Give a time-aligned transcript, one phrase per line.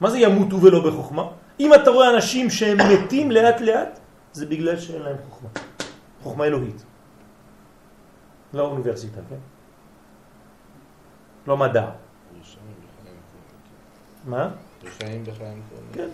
[0.00, 1.24] מה זה ימותו ולא בחוכמה?
[1.60, 3.98] אם אתה רואה אנשים שהם מתים לאט לאט,
[4.32, 5.48] זה בגלל שאין להם חוכמה.
[6.22, 6.84] חוכמה אלוהית.
[8.54, 9.40] לא אוניברסיטה, כן?
[11.46, 11.88] לא מדע.
[14.26, 14.48] מה?
[14.84, 15.62] רשעים בחיים
[15.92, 16.08] כן.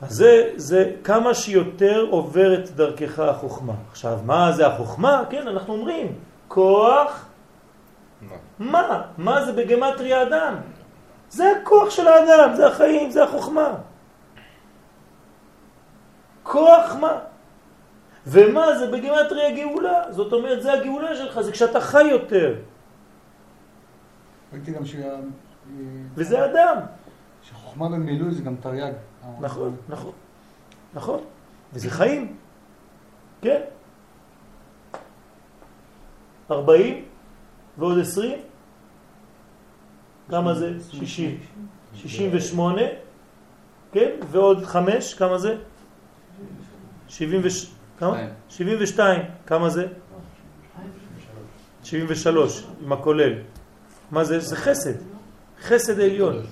[0.00, 3.74] אז זה, זה כמה שיותר עוברת דרכך החוכמה.
[3.90, 5.24] עכשיו, מה זה החוכמה?
[5.30, 6.12] כן, אנחנו אומרים,
[6.48, 7.28] כוח
[8.22, 8.36] מה?
[8.58, 9.02] מה?
[9.18, 10.54] מה זה בגמטרי האדם?
[11.30, 13.74] זה הכוח של האדם, זה החיים, זה החוכמה.
[16.42, 17.18] כוח מה?
[18.26, 20.12] ומה זה בגמטרי הגאולה?
[20.12, 22.54] זאת אומרת, זה הגאולה שלך, זה כשאתה חי יותר.
[24.52, 25.16] ראיתי גם שה...
[26.14, 26.76] וזה אדם.
[27.42, 28.92] שחוכמה במילוי זה גם תרי"ג.
[29.40, 30.12] נכון, נכון,
[30.94, 31.20] נכון.
[31.72, 32.36] וזה חיים.
[33.42, 33.60] כן.
[36.50, 37.04] 40
[37.78, 38.38] ועוד 20,
[40.28, 40.72] כמה זה?
[40.90, 41.38] 60.
[41.94, 42.82] 68,
[43.92, 44.10] כן?
[44.30, 45.56] ועוד 5, כמה זה?
[47.08, 47.70] 70 וש...
[47.98, 48.16] כמה?
[48.48, 49.86] 72, כמה זה?
[51.84, 53.32] 73, עם הכולל.
[54.10, 54.40] מה זה?
[54.40, 54.94] זה חסד.
[55.62, 56.42] חסד עליון.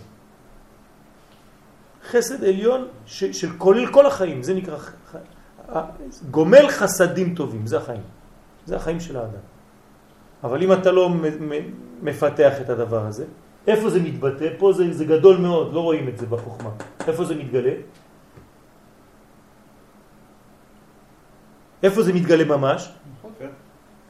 [2.10, 4.78] חסד עליון ש, של כולל כל החיים, זה נקרא
[6.30, 8.02] גומל חסדים טובים, זה החיים.
[8.66, 9.44] זה החיים של האדם.
[10.44, 11.10] אבל אם אתה לא
[12.02, 13.24] מפתח את הדבר הזה,
[13.66, 14.48] איפה זה מתבטא?
[14.58, 16.70] פה זה, זה גדול מאוד, לא רואים את זה בחוכמה.
[17.06, 17.74] איפה זה מתגלה?
[21.82, 22.92] איפה זה מתגלה ממש?
[23.38, 23.52] כן.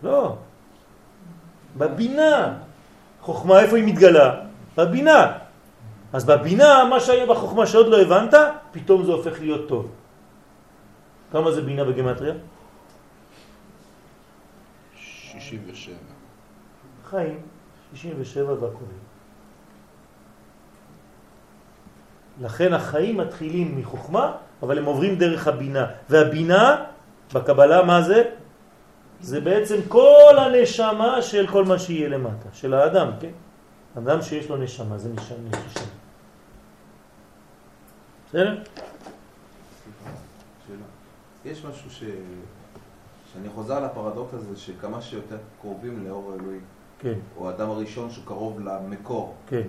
[0.02, 0.36] לא.
[1.76, 2.58] בבינה.
[3.20, 4.28] חוכמה, איפה היא מתגלה?
[4.76, 5.38] בבינה.
[6.12, 8.34] אז בבינה, מה שהיה בחוכמה שעוד לא הבנת,
[8.72, 9.90] פתאום זה הופך להיות טוב.
[11.32, 12.34] כמה זה בינה בגמטריה?
[14.96, 15.94] 67.
[17.10, 17.40] חיים,
[17.94, 19.05] 67 והכולל.
[22.40, 25.86] לכן החיים מתחילים מחוכמה, אבל הם עוברים דרך הבינה.
[26.10, 26.84] והבינה,
[27.34, 28.22] בקבלה, מה זה?
[29.20, 33.30] זה בעצם כל הנשמה של כל מה שיהיה למטה, של האדם, כן?
[33.98, 35.36] אדם שיש לו נשמה, זה נשמה.
[35.48, 35.82] נשמה.
[38.28, 38.54] בסדר?
[40.66, 40.84] שאלה.
[41.44, 42.02] יש משהו ש...
[43.32, 46.58] שאני חוזר לפרדוקס הזה שכמה שיותר קרובים לאור האלוהי,
[46.98, 49.62] כן, או האדם הראשון שקרוב למקור, כן,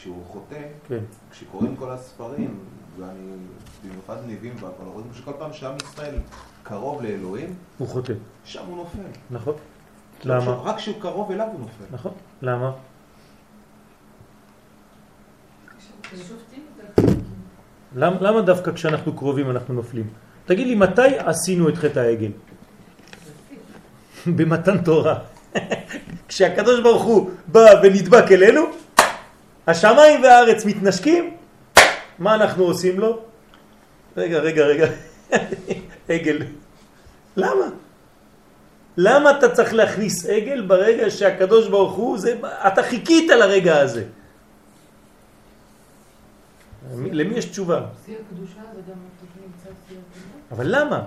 [0.00, 0.98] כשהוא חוטא, כן.
[1.30, 2.58] כשקוראים כל הספרים,
[2.98, 3.36] ואני
[3.84, 6.14] במיוחד ניבים והכל, רואים שכל פעם שעם ישראל
[6.62, 8.12] קרוב לאלוהים, הוא חוטא,
[8.44, 8.98] שם הוא נופל.
[9.30, 9.54] נכון?
[10.24, 10.52] למה?
[10.52, 11.84] רק כשהוא קרוב אליו הוא נופל.
[11.90, 12.12] נכון.
[12.42, 12.72] למה?
[17.96, 20.06] למה, למה דווקא כשאנחנו קרובים אנחנו נופלים?
[20.46, 22.30] תגיד לי, מתי עשינו את חטא העגל?
[24.36, 25.18] במתן תורה.
[26.28, 28.62] כשהקדוש ברוך הוא בא ונדבק אלינו,
[29.68, 31.36] השמיים והארץ מתנשקים,
[32.18, 33.18] מה אנחנו עושים לו?
[34.16, 34.86] רגע, רגע, רגע,
[36.08, 36.38] עגל.
[37.36, 37.66] למה?
[38.96, 44.04] למה אתה צריך להכניס עגל ברגע שהקדוש ברוך הוא, זה, אתה חיכית לרגע הזה.
[46.94, 47.80] למי יש תשובה?
[50.50, 51.02] אבל למה?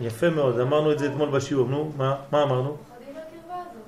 [0.00, 2.76] יפה מאוד, אמרנו את זה אתמול בשיעור, נו, מה, מה אמרנו?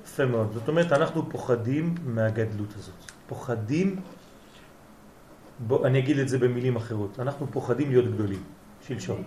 [0.05, 3.95] יפה מאוד, זאת אומרת אנחנו פוחדים מהגדלות הזאת, פוחדים,
[5.67, 8.43] בוא, אני אגיד את זה במילים אחרות, אנחנו פוחדים להיות גדולים,
[8.87, 9.23] שלשום,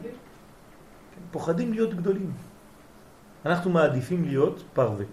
[1.31, 2.33] פוחדים להיות גדולים,
[3.47, 5.05] אנחנו מעדיפים להיות פרווה,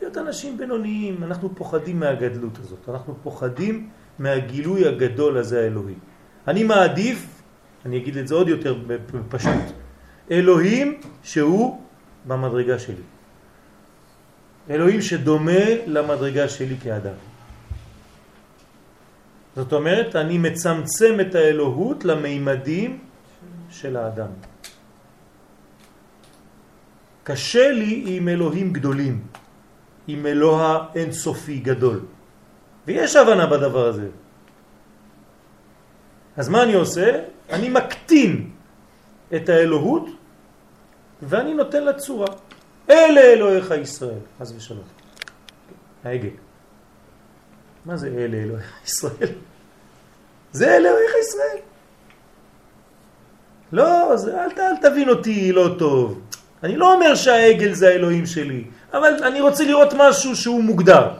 [0.00, 3.88] להיות אנשים בינוניים, אנחנו פוחדים מהגדלות הזאת, אנחנו פוחדים
[4.18, 5.94] מהגילוי הגדול הזה האלוהי.
[6.48, 7.42] אני מעדיף,
[7.86, 8.76] אני אגיד את זה עוד יותר
[9.28, 9.64] פשוט,
[10.30, 11.80] אלוהים שהוא
[12.26, 13.04] במדרגה שלי.
[14.70, 17.33] אלוהים שדומה למדרגה שלי כאדם.
[19.56, 22.98] זאת אומרת, אני מצמצם את האלוהות למימדים
[23.70, 24.30] של האדם.
[27.24, 29.22] קשה לי עם אלוהים גדולים,
[30.06, 32.00] עם אלוה אינסופי גדול.
[32.86, 34.08] ויש הבנה בדבר הזה.
[36.36, 37.20] אז מה אני עושה?
[37.50, 38.50] אני מקטין
[39.34, 40.06] את האלוהות
[41.22, 42.26] ואני נותן לה צורה.
[42.90, 44.84] אלה אלוהיך ישראל, חס ושלום.
[46.04, 46.43] העגל.
[47.84, 49.32] מה זה אלה אלוהיך ישראל?
[50.52, 51.58] זה אלוהיך ישראל.
[53.72, 56.20] לא, זה, אל, אל תבין אותי לא טוב.
[56.62, 61.14] אני לא אומר שהעגל זה האלוהים שלי, אבל אני רוצה לראות משהו שהוא מוגדר.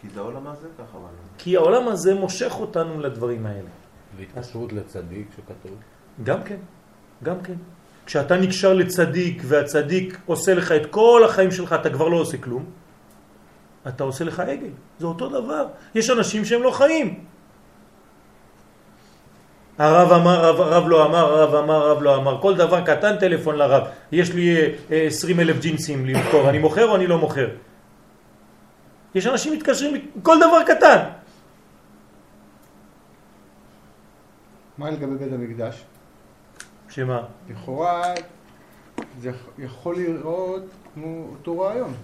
[0.00, 1.08] כי זה העולם הזה ככה, אבל...
[1.38, 3.70] כי העולם הזה מושך אותנו לדברים האלה.
[4.16, 5.76] והתקשרות לצדיק שכתוב.
[6.24, 6.58] גם כן,
[7.22, 7.54] גם כן.
[8.06, 12.64] כשאתה נקשר לצדיק והצדיק עושה לך את כל החיים שלך, אתה כבר לא עושה כלום.
[13.88, 14.70] אתה עושה לך עגל.
[14.98, 15.66] זה אותו דבר.
[15.94, 17.24] יש אנשים שהם לא חיים.
[19.78, 22.40] הרב אמר, הרב, הרב לא אמר, הרב אמר, הרב לא אמר.
[22.42, 23.82] כל דבר קטן, טלפון לרב.
[24.12, 24.56] יש לי
[24.90, 27.48] אה, 20 אלף ג'ינסים למכור, אני מוכר או אני לא מוכר?
[29.14, 30.98] יש אנשים מתקשרים כל דבר קטן.
[34.78, 35.84] מה לגבי בית המקדש?
[36.88, 37.22] שמה?
[37.50, 38.14] לכאורה
[39.20, 40.62] זה יכול לראות
[40.94, 41.94] כמו אותו רעיון.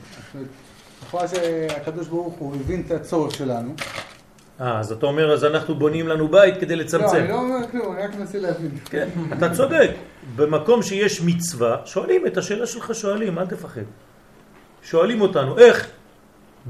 [1.07, 3.75] לכאורה שהקדוש ברוך הוא הבין את הצורך שלנו.
[4.61, 7.17] אה, אז אתה אומר, אז אנחנו בונים לנו בית כדי לא, לצמצם.
[7.17, 8.71] אני לא אומר כלום, אני רק מנסה להבין.
[8.85, 9.91] כן, אתה צודק.
[10.37, 13.81] במקום שיש מצווה, שואלים את השאלה שלך, שואלים, אל תפחד.
[14.83, 15.87] שואלים אותנו, איך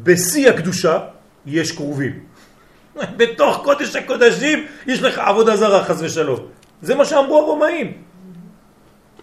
[0.03, 0.99] בשיא הקדושה
[1.47, 2.21] יש קרובים?
[3.19, 6.41] בתוך קודש הקודשים יש לך עבודה זרה, חס ושלום.
[6.83, 7.93] זה מה שאמרו הרומאים.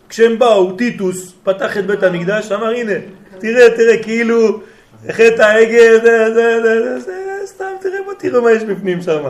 [0.10, 2.94] כשהם באו, טיטוס פתח את בית המקדש, אמר, הנה,
[3.40, 4.62] תראה, תראה, כאילו,
[5.08, 9.30] חטא העגל, זה, זה, זה, זה, זה, סתם, תראה, בוא תראה מה יש בפנים שם.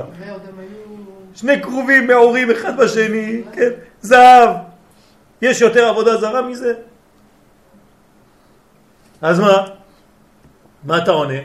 [1.35, 3.69] שני כרובים מעורים אחד בשני, כן,
[4.01, 4.55] זהב.
[5.41, 6.73] יש יותר עבודה זרה מזה?
[9.21, 9.67] אז מה?
[10.83, 11.39] מה אתה עונה?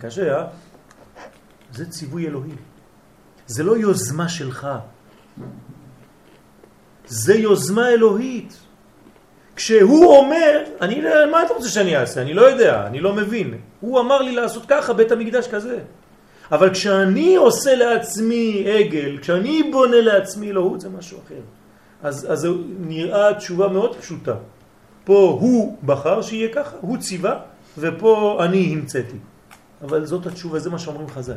[0.00, 0.46] קשה, אה?
[1.72, 2.52] זה ציווי אלוהי.
[3.46, 4.68] זה לא יוזמה שלך.
[7.06, 8.58] זה יוזמה אלוהית.
[9.60, 12.22] כשהוא אומר, אני, מה אתה רוצה שאני אעשה?
[12.22, 13.54] אני לא יודע, אני לא מבין.
[13.80, 15.78] הוא אמר לי לעשות ככה, בית המקדש כזה.
[16.52, 21.40] אבל כשאני עושה לעצמי עגל, כשאני בונה לעצמי אלוהות, זה משהו אחר.
[22.02, 22.48] אז, אז
[22.80, 24.34] נראה תשובה מאוד פשוטה.
[25.04, 27.38] פה הוא בחר שיהיה ככה, הוא ציווה,
[27.78, 29.16] ופה אני המצאתי.
[29.82, 31.32] אבל זאת התשובה, זה מה שאומרים חז"ל.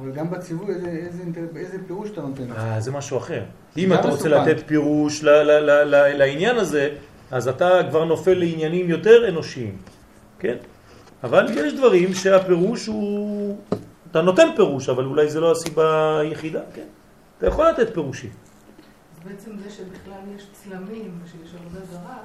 [0.00, 1.22] אבל גם בציווי, איזה, איזה,
[1.56, 2.52] איזה פירוש אתה נותן?
[2.56, 3.42] אה, זה משהו אחר.
[3.76, 4.28] אם אתה רוצה.
[4.28, 6.88] לתת פירוש ל- ל- ל- ל- לעניין הזה,
[7.32, 9.76] אז אתה כבר נופל לעניינים יותר אנושיים,
[10.38, 10.56] כן?
[11.24, 13.58] אבל יש דברים שהפירוש הוא...
[14.10, 16.86] אתה נותן פירוש, אבל אולי זה לא הסיבה היחידה, כן?
[17.38, 18.30] אתה יכול לתת פירושים.
[18.30, 22.18] אז בעצם זה שבכלל יש צלמים ושיש עבודה זרה,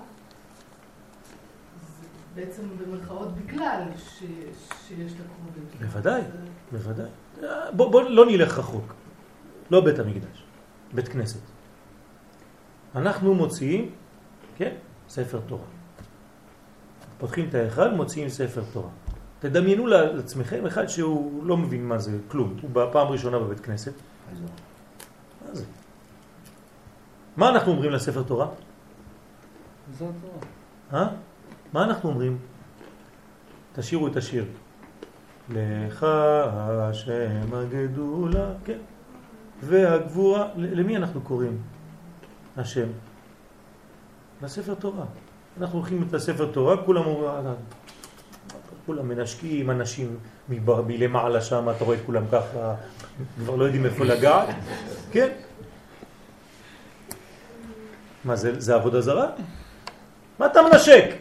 [2.02, 4.20] זה בעצם במרכאות בגלל ש...
[4.88, 5.64] שיש לה קרובים.
[5.80, 6.22] בוודאי.
[6.22, 6.28] זה-
[6.78, 7.10] בוודאי.
[7.74, 8.94] בוא, בוא לא נלך רחוק.
[9.72, 10.44] לא בית המקדש,
[10.94, 11.40] בית כנסת.
[12.96, 13.90] אנחנו מוציאים,
[14.58, 14.76] כן,
[15.10, 15.66] ספר תורה.
[17.18, 18.90] פותחים את ההיכל, מוציאים ספר תורה.
[19.40, 23.94] תדמיינו לעצמכם אחד שהוא לא מבין מה זה כלום, הוא בפעם ראשונה בבית כנסת.
[25.48, 25.66] מה זה?
[27.38, 28.48] מה אנחנו אומרים לספר תורה?
[29.98, 31.04] זאת תורה.
[31.04, 31.10] אה?
[31.74, 32.38] מה אנחנו אומרים?
[33.74, 34.46] תשאירו את השיר.
[35.50, 38.78] לך השם הגדולה, כן.
[39.64, 41.62] והגבורה, למי אנחנו קוראים?
[42.58, 42.88] השם.
[44.44, 45.06] לספר תורה.
[45.62, 47.54] אנחנו הולכים את הספר תורה, כולם אומרים, "אה,
[48.86, 50.18] כולם מנשקים, אנשים
[50.50, 52.76] מלמעלה שם, אתה רואה כולם ככה,
[53.40, 54.48] כבר לא יודעים איפה לגעת,
[55.12, 55.30] כן?
[58.26, 59.28] מה זה, זה עבודה זרה?
[60.40, 61.16] מה אתה מנשק?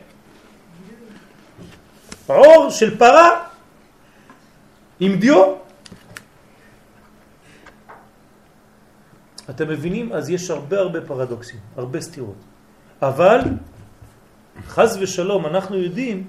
[2.27, 3.47] עור של פרה
[5.01, 5.55] עם דיו?
[9.51, 10.12] אתם מבינים?
[10.12, 12.56] אז יש הרבה הרבה פרדוקסים, הרבה סתירות.
[13.03, 13.41] אבל
[14.67, 16.25] חז ושלום אנחנו יודעים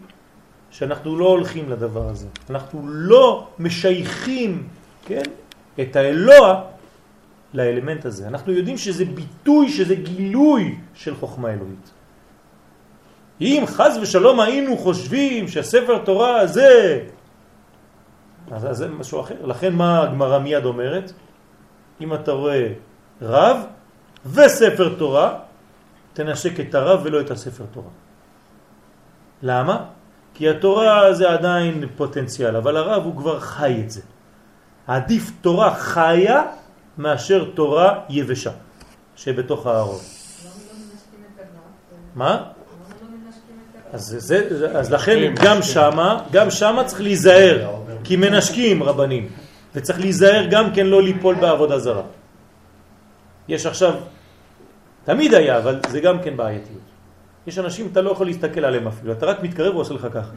[0.72, 2.28] שאנחנו לא הולכים לדבר הזה.
[2.50, 4.68] אנחנו לא משייכים,
[5.06, 5.24] כן,
[5.82, 6.62] את האלוה
[7.54, 8.28] לאלמנט הזה.
[8.28, 11.92] אנחנו יודעים שזה ביטוי, שזה גילוי של חוכמה אלוהית.
[13.42, 17.00] אם חז ושלום היינו חושבים שהספר תורה הזה,
[18.52, 19.46] אז זה משהו אחר.
[19.46, 21.12] לכן מה הגמרא מיד אומרת?
[22.02, 22.68] אם אתה רואה
[23.22, 23.58] רב
[24.26, 25.40] וספר תורה,
[26.18, 27.94] תנשק את הרב ולא את הספר תורה.
[29.42, 29.86] למה?
[30.34, 34.02] כי התורה זה עדיין פוטנציאל, אבל הרב הוא כבר חי את זה.
[34.88, 36.44] עדיף תורה חיה
[36.98, 38.52] מאשר תורה יבשה
[39.16, 40.00] שבתוך הארון.
[42.16, 42.44] מה?
[43.94, 47.70] אז, זה, אז לכן גם שמה, גם שמה צריך להיזהר,
[48.04, 49.30] כי מנשקים רבנים,
[49.76, 52.04] וצריך להיזהר גם כן לא ליפול בעבודה זרה.
[53.48, 53.94] יש עכשיו,
[55.08, 56.82] תמיד היה, אבל זה גם כן בעייתיות.
[57.48, 60.32] יש אנשים, אתה לא יכול להסתכל עליהם אפילו, אתה רק מתקרב ועושה לך ככה.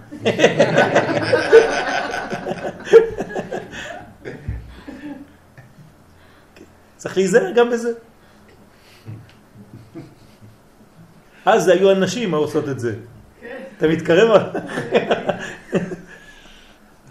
[6.96, 7.92] צריך להיזהר גם בזה.
[11.46, 12.94] אז היו אנשים העושות את זה.
[13.76, 14.42] אתה מתקרב?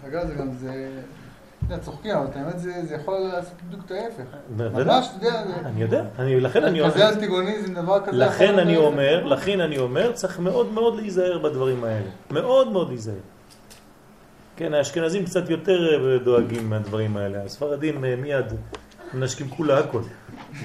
[0.06, 1.00] אגב, זה גם זה...
[1.78, 4.22] צוחקים, אבל את האמת זה זה יכול לעשות בדיוק את ההפך.
[4.56, 8.16] ממש, אתה יודע, אני יודע, אני, לכן אני כזה אומר, אנטיגוניזם, דבר כזה.
[8.16, 8.76] לכן אני.
[8.76, 12.06] אומר, לכן אני אומר, צריך מאוד מאוד להיזהר בדברים האלה.
[12.30, 13.14] מאוד מאוד להיזהר.
[14.56, 17.44] כן, האשכנזים קצת יותר אה, דואגים מהדברים האלה.
[17.44, 18.46] הספרדים אה, מיד
[19.14, 20.02] מנשקים כולה הכל.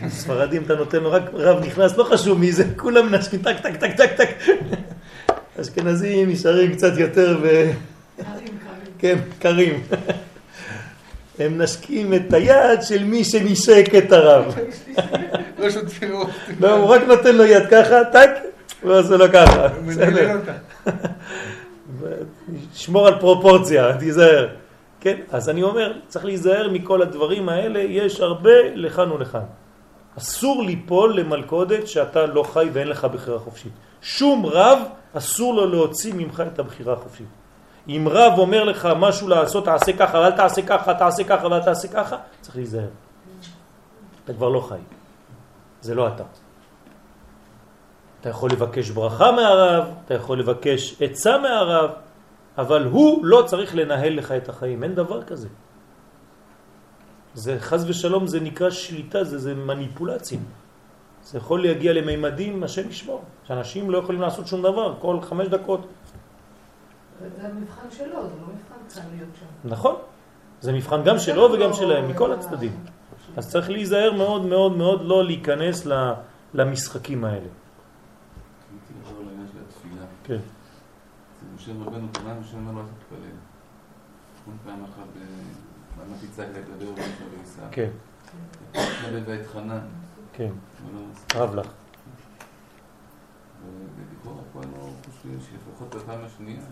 [0.08, 3.76] ספרדים אתה נותן לו רק רב נכנס, לא חשוב מי זה, כולם מנשקים טק טק
[3.76, 4.30] טק טק טק.
[5.62, 7.48] אשכנזים נשארים קצת יותר ו...
[8.18, 8.58] קרים, קרים.
[9.00, 9.84] כן, קרים.
[11.40, 14.56] הם נשקים את היד של מי שנשק את הרב.
[15.60, 16.12] לא שוטפים.
[16.60, 18.30] לא, הוא רק נותן לו יד ככה, טק,
[18.84, 19.68] ועושה לו ככה.
[19.88, 20.38] בסדר.
[20.38, 20.54] אותה.
[22.74, 24.48] שמור על פרופורציה, תיזהר.
[25.00, 29.44] כן, אז אני אומר, צריך להיזהר מכל הדברים האלה, יש הרבה לכאן ולכאן.
[30.18, 33.72] אסור ליפול למלכודת שאתה לא חי ואין לך בחירה חופשית.
[34.02, 34.80] שום רב
[35.14, 37.28] אסור לו להוציא ממך את הבחירה החופשית.
[37.88, 41.88] אם רב אומר לך משהו לעשות, תעשה ככה, ואל תעשה ככה, תעשה ככה ואל תעשה
[41.88, 42.90] ככה, צריך להיזהר.
[44.24, 44.80] אתה כבר לא חי.
[45.82, 46.24] זה לא אתה.
[48.22, 51.90] אתה יכול לבקש ברכה מהרב, אתה יכול לבקש עצה מהרב,
[52.58, 55.48] אבל הוא לא צריך לנהל לך את החיים, אין דבר כזה.
[57.34, 60.40] זה חז ושלום, זה נקרא שליטה, זה, זה מניפולציה.
[61.24, 65.88] זה יכול להגיע למימדים, השם ישמור, שאנשים לא יכולים לעשות שום דבר, כל חמש דקות.
[67.20, 69.70] זה המבחן שלו, זה לא מבחן קל להיות שם.
[69.70, 69.96] נכון,
[70.62, 72.86] זה מבחן גם שלו וגם שלהם, מכל הצדדים.
[73.38, 76.14] אז צריך להיזהר מאוד מאוד מאוד לא להיכנס ל-
[76.54, 77.48] למשחקים האלה.
[79.84, 80.06] של.
[80.24, 80.38] כן.
[81.56, 82.34] משה רבנו קרא
[82.74, 83.20] לו אל תתפלל.
[84.42, 85.08] נכון פעם אחת
[86.96, 87.62] במשה וישא.
[87.72, 87.90] כן,
[88.74, 89.80] התפלל.
[90.34, 90.50] כן,
[90.84, 91.36] אבל לא מספיק.
[91.36, 91.68] רב לך.
[93.66, 96.66] ובביקור הפועל לא חושבים שלפחות בפעם השנייה אה,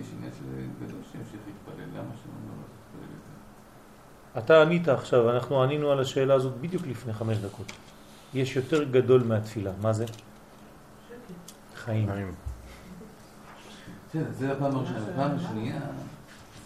[0.00, 0.44] יש עניין של
[0.86, 1.84] גדול שימשיך להתפלל.
[1.94, 4.44] למה לו תתפלל יותר?
[4.44, 7.72] אתה ענית עכשיו, אנחנו ענינו על השאלה הזאת בדיוק לפני חמש דקות.
[8.34, 10.04] יש יותר גדול מהתפילה, מה זה?
[11.74, 12.08] חיים.
[14.30, 14.98] זה הפעם הראשונה.
[14.98, 15.80] הפעם השנייה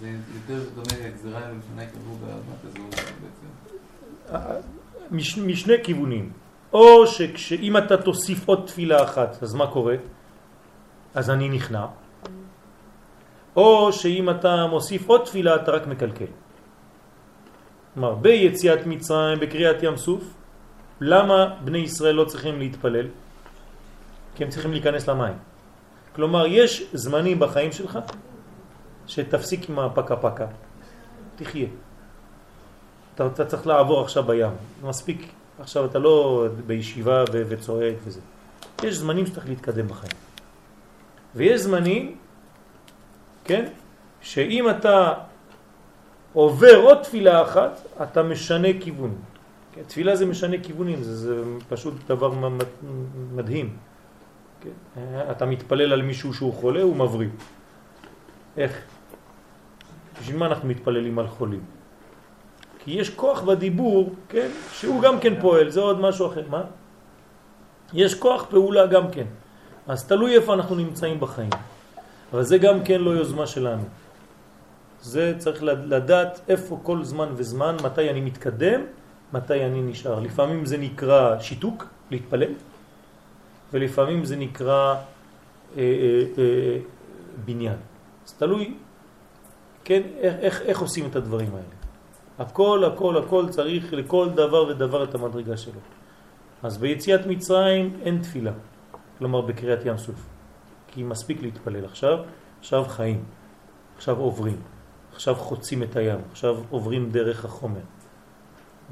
[0.00, 2.88] זה יותר דומה לגזירה מלפני קבעו באדמת הזו
[4.30, 4.66] בעצם.
[5.11, 6.32] מש, משני כיוונים.
[6.73, 7.06] או
[7.37, 9.94] שאם אתה תוסיף עוד תפילה אחת, אז מה קורה?
[11.14, 11.87] אז אני נכנע.
[13.56, 16.25] או שאם אתה מוסיף עוד תפילה, אתה רק מקלקל.
[17.94, 20.23] כלומר, ביציאת מצרים, בקריאת ים סוף,
[21.00, 23.06] למה בני ישראל לא צריכים להתפלל?
[24.35, 25.35] כי הם צריכים להיכנס למים.
[26.14, 27.99] כלומר, יש זמנים בחיים שלך
[29.06, 30.47] שתפסיק עם הפקה פקה.
[31.37, 31.66] תחיה.
[33.14, 34.52] אתה, אתה צריך לעבור עכשיו בים.
[34.82, 38.21] מספיק, עכשיו אתה לא בישיבה וצועק וזה.
[38.82, 40.12] יש זמנים שצריך להתקדם בחיים.
[41.35, 42.16] ויש זמנים,
[43.44, 43.64] כן,
[44.20, 45.14] שאם אתה
[46.32, 49.14] עובר עוד תפילה אחת, אתה משנה כיוון.
[49.72, 52.32] כן, תפילה זה משנה כיוונים, זה, זה פשוט דבר
[53.32, 53.76] מדהים.
[54.61, 55.00] כן?
[55.30, 57.28] אתה מתפלל על מישהו שהוא חולה, הוא מבריא.
[58.56, 58.80] איך?
[60.20, 61.61] בשביל מה אנחנו מתפללים על חולים?
[62.84, 66.44] כי יש כוח בדיבור, כן, שהוא גם כן פועל, זה עוד משהו אחר.
[66.50, 66.62] מה?
[67.92, 69.26] יש כוח פעולה גם כן.
[69.88, 71.50] אז תלוי איפה אנחנו נמצאים בחיים.
[72.32, 73.84] אבל זה גם כן לא יוזמה שלנו.
[75.02, 78.80] זה צריך לדעת איפה כל זמן וזמן, מתי אני מתקדם,
[79.32, 80.20] מתי אני נשאר.
[80.20, 82.52] לפעמים זה נקרא שיתוק, להתפלל,
[83.72, 84.96] ולפעמים זה נקרא אה,
[85.76, 86.78] אה, אה,
[87.44, 87.76] בניין.
[88.26, 88.74] אז תלוי,
[89.84, 91.74] כן, איך, איך, איך עושים את הדברים האלה.
[92.38, 95.80] הכל, הכל, הכל צריך לכל דבר ודבר את המדרגה שלו.
[96.62, 98.52] אז ביציאת מצרים אין תפילה,
[99.18, 100.31] כלומר בקריאת ים סוף.
[100.92, 102.18] כי מספיק להתפלל עכשיו,
[102.61, 103.25] עכשיו חיים,
[103.96, 104.61] עכשיו עוברים,
[105.12, 107.80] עכשיו חוצים את הים, עכשיו עוברים דרך החומר.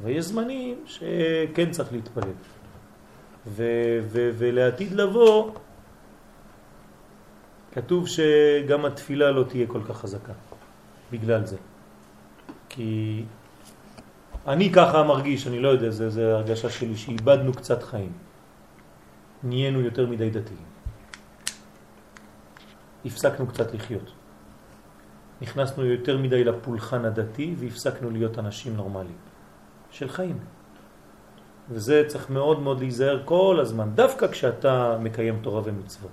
[0.02, 2.32] ויש זמנים שכן צריך להתפלל.
[3.46, 5.52] ו- ו- ולעתיד לבוא,
[7.72, 10.32] כתוב שגם התפילה לא תהיה כל כך חזקה,
[11.12, 11.56] בגלל זה.
[12.68, 13.24] כי
[14.46, 18.12] אני ככה מרגיש, אני לא יודע, זה, זה הרגשה שלי, שאיבדנו קצת חיים.
[19.44, 20.69] נהיינו יותר מדי דתיים.
[23.04, 24.12] הפסקנו קצת לחיות.
[25.40, 29.18] נכנסנו יותר מדי לפולחן הדתי והפסקנו להיות אנשים נורמליים
[29.90, 30.38] של חיים.
[31.70, 36.10] וזה צריך מאוד מאוד להיזהר כל הזמן, דווקא כשאתה מקיים תורה ומצוות.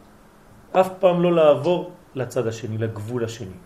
[0.72, 3.58] אף פעם לא לעבור לצד השני, לגבול השני.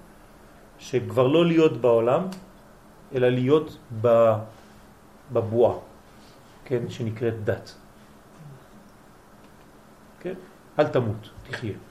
[0.80, 2.28] שכבר לא להיות בעולם,
[3.16, 3.78] אלא להיות
[5.32, 5.78] בבועה,
[6.66, 7.76] כן, שנקראת דת.
[10.20, 10.34] כן?
[10.80, 11.91] אל תמות, תחיה.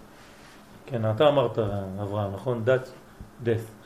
[0.90, 1.59] כן, אתה אמרת,
[2.02, 2.64] אברהם, נכון?
[2.64, 2.90] דת,
[3.44, 3.80] death.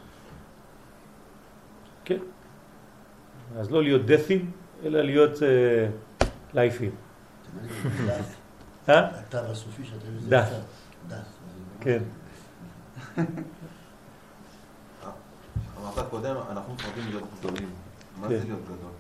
[3.59, 4.51] אז לא להיות דת'ים,
[4.85, 5.33] אלא להיות
[6.55, 6.91] לייפים.
[8.89, 9.09] אה?
[9.19, 10.49] התו הסופי שאתה דת.
[11.09, 11.17] דת.
[11.81, 12.03] כן.
[15.79, 17.71] אמרת קודם, אנחנו מפחדים להיות גדולים.
[18.21, 18.39] מה כן.
[18.39, 18.91] זה להיות גדול?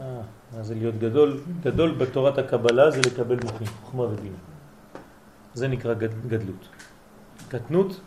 [0.00, 0.20] אה,
[0.56, 1.40] מה זה להיות גדול?
[1.62, 4.36] גדול בתורת הקבלה זה לקבל מוחים, חוכמה ובינה.
[5.54, 6.68] זה נקרא גד, גדלות.
[7.48, 8.00] קטנות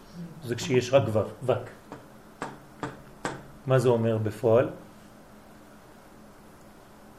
[0.44, 1.70] זה כשיש רק וו, וק.
[3.66, 4.70] מה זה אומר בפועל?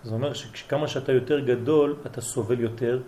[0.04, 3.02] זה אומר שכמה שאתה יותר גדול, אתה סובל יותר.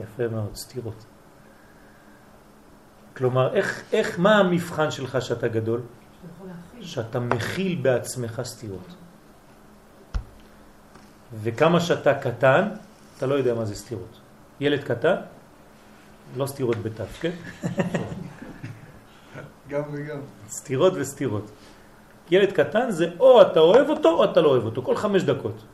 [0.00, 1.04] יפה מאוד, סתירות.
[3.16, 5.80] כלומר, איך, איך, מה המבחן שלך שאתה גדול?
[6.80, 8.94] שאתה מכיל בעצמך סתירות.
[11.42, 12.68] וכמה שאתה קטן,
[13.16, 14.20] אתה לא יודע מה זה סתירות.
[14.60, 15.16] ילד קטן,
[16.36, 17.30] לא סתירות בתף, כן?
[19.68, 20.20] גם וגם.
[20.48, 21.50] סתירות וסתירות.
[22.30, 25.64] ילד קטן זה או אתה אוהב אותו או אתה לא אוהב אותו, כל חמש דקות.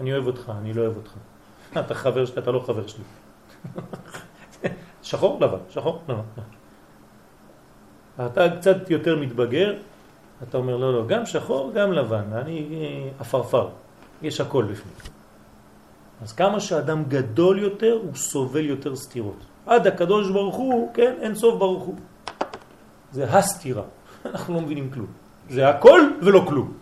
[0.00, 1.12] אני אוהב אותך, אני לא אוהב אותך.
[1.80, 3.04] אתה חבר שלי, אתה לא חבר שלי.
[5.02, 6.22] שחור, לבן, שחור, לבן.
[8.26, 9.74] אתה קצת יותר מתבגר,
[10.42, 13.68] אתה אומר לא, לא, גם שחור, גם לבן, אני אפרפר,
[14.22, 14.94] יש הכל בפנים.
[16.22, 19.44] אז כמה שאדם גדול יותר, הוא סובל יותר סתירות.
[19.66, 21.94] עד הקדוש ברוך הוא, כן, אין סוף ברוך הוא.
[23.12, 23.82] זה הסתירה,
[24.26, 25.06] אנחנו לא מבינים כלום.
[25.50, 26.72] זה הכל ולא כלום.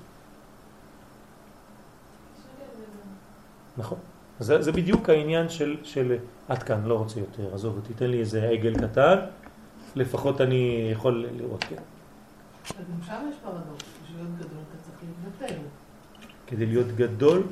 [3.76, 3.98] נכון.
[4.40, 6.16] זה, זה בדיוק העניין של, של
[6.48, 9.16] עד כאן, לא רוצה יותר, עזוב, תיתן לי איזה עגל קטן,
[9.96, 11.76] לפחות אני יכול לראות, כן.
[11.76, 15.62] וגם שם יש פרדוקס, בשביל להיות גדול אתה צריך להתבטל.
[16.46, 17.42] כדי להיות גדול,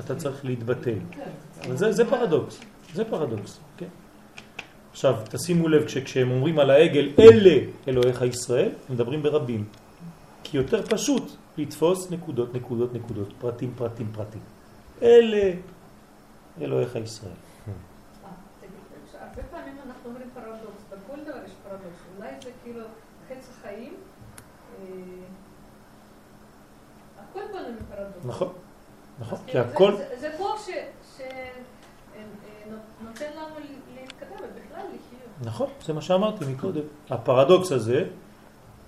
[0.00, 0.98] אתה צריך להתבטל.
[1.10, 1.30] כן,
[1.66, 2.60] אבל זה, זה פרדוקס,
[2.94, 3.58] זה פרדוקס.
[4.90, 7.54] עכשיו, תשימו לב, כשהם אומרים על העגל, אלה
[7.88, 9.64] אלוהיך ישראל, הם מדברים ברבים.
[10.44, 11.22] כי יותר פשוט
[11.58, 14.40] לתפוס נקודות, נקודות, נקודות, פרטים, פרטים, פרטים.
[15.02, 15.52] אלה
[16.60, 17.32] אלוהיך ישראל.
[17.32, 17.36] אה,
[18.60, 18.70] תגיד,
[19.20, 22.86] הרבה פעמים אנחנו אומרים פרדוקס, בכל דבר יש פרדוקס, אולי זה כאילו אה,
[27.18, 28.24] הכל בנו מפרדוקס.
[28.24, 28.52] נכון,
[29.20, 30.80] נכון, כי כאילו זה- הכל, זה- כוח שנותן
[33.36, 33.79] לנו להתקדם ובכלל לחיות.
[35.44, 36.80] נכון, זה מה שאמרתי מקודם.
[37.10, 38.04] הפרדוקס הזה,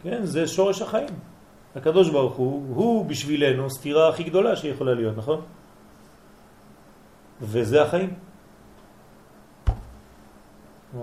[0.03, 1.15] כן, זה שורש החיים.
[1.77, 5.41] הקדוש ברוך הוא, הוא בשבילנו סתירה הכי גדולה שיכולה להיות, נכון?
[7.41, 8.15] וזה החיים.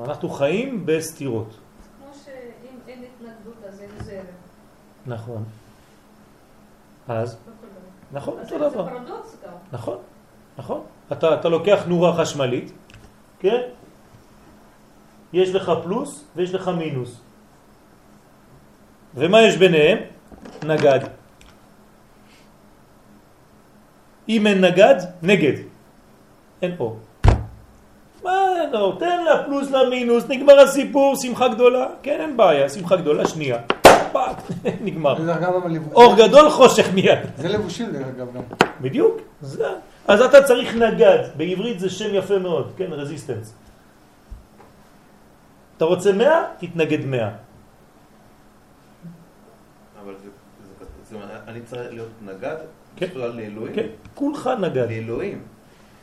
[0.05, 1.47] אנחנו חיים בסתירות.
[1.49, 4.25] כמו שאם אין התנגדות אז אין זרם.
[5.05, 5.43] נכון.
[7.07, 8.19] אז, דבר.
[8.19, 8.89] נכון, אותו זה דבר.
[8.89, 9.53] פרדוקס גם.
[9.71, 9.97] נכון,
[10.57, 10.81] נכון.
[11.11, 12.71] אתה, אתה לוקח נורה חשמלית,
[13.39, 13.61] כן?
[15.33, 17.21] יש לך פלוס ויש לך מינוס.
[19.15, 19.97] ומה יש ביניהם?
[20.63, 20.99] נגד.
[24.29, 25.53] אם אין נגד, נגד.
[26.61, 26.99] אין אור.
[28.23, 28.31] מה
[28.71, 31.85] לא, תן לה פלוס למינוס, נגמר הסיפור, שמחה גדולה.
[32.03, 33.57] כן, אין בעיה, שמחה גדולה, שנייה.
[34.81, 35.15] נגמר.
[35.93, 37.19] אור גדול, חושך מיד.
[37.37, 38.41] זה לבושים דרך אגב גם.
[38.81, 39.67] בדיוק, זה.
[40.07, 43.53] אז אתה צריך נגד, בעברית זה שם יפה מאוד, כן, רזיסטנס.
[45.79, 46.43] אתה רוצה 100?
[46.59, 47.29] תתנגד 100.
[50.03, 50.29] אבל זה,
[51.09, 51.15] זה,
[51.47, 52.55] אני צריך להיות נגד?
[52.95, 53.05] כן.
[53.05, 53.73] בכלל לאלוהים?
[53.75, 54.87] כן, כולך נגד.
[54.89, 55.41] לאלוהים.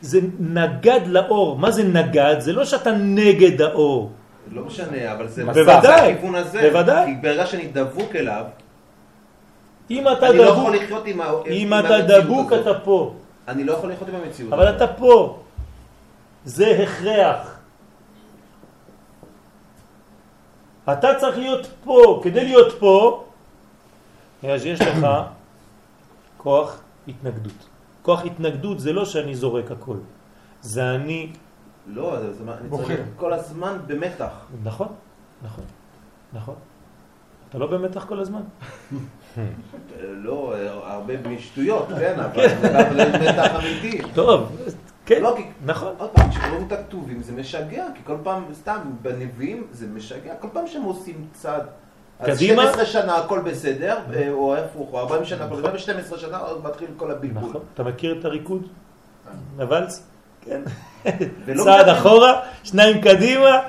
[0.01, 1.57] זה נגד לאור.
[1.57, 2.35] מה זה נגד?
[2.39, 4.11] זה לא שאתה נגד האור.
[4.51, 6.69] לא משנה, אבל זה בוודאי, בכיוון הזה.
[6.71, 7.05] בוודאי.
[7.05, 8.45] כי ברגע שאני דבוק אליו,
[9.91, 12.67] אם אתה אני לא דבוק, יכול לחיות עם ה- אם עם אתה דבוק הזאת.
[12.67, 13.13] אתה פה.
[13.47, 14.53] אני לא יכול לחיות עם המציאות.
[14.53, 14.75] אבל הזאת.
[14.81, 15.39] אתה פה.
[16.45, 17.56] זה הכרח.
[20.93, 22.21] אתה צריך להיות פה.
[22.23, 23.23] כדי להיות פה,
[24.49, 25.07] אז יש לך
[26.43, 27.53] כוח התנגדות.
[28.01, 29.97] כוח התנגדות זה לא שאני זורק הכל.
[30.61, 31.31] זה אני...
[31.87, 32.69] לא, זה- זה מה- אני.
[32.77, 34.29] צריך להיות כל הזמן במתח.
[34.63, 34.87] נכון,
[35.43, 35.63] נכון,
[36.33, 36.55] נכון.
[37.49, 38.41] אתה לא במתח כל הזמן?
[40.25, 44.01] לא, הרבה משטויות, כן, אבל זה גם מתח אמיתי.
[44.13, 44.51] טוב,
[45.07, 45.93] כן, לא, כי נכון.
[45.97, 50.47] עוד פעם, כשקוראים את הכתובים זה משגע, כי כל פעם, סתם, בנביאים זה משגע, כל
[50.53, 51.61] פעם שהם עושים צעד.
[52.19, 52.61] אז קדימה?
[52.63, 56.63] 12 שנה הכל בסדר, אה, או הפוך, או 40 שנה הכל בסדר, ו-12 שנה עוד
[56.63, 57.49] מתחיל כל הבלבול.
[57.49, 57.61] נכון.
[57.73, 58.67] אתה מכיר את הריקוד?
[59.57, 60.03] הוואלס?
[60.41, 60.61] כן.
[61.45, 63.59] ולא צעד מדברים- אחורה, שניים קדימה,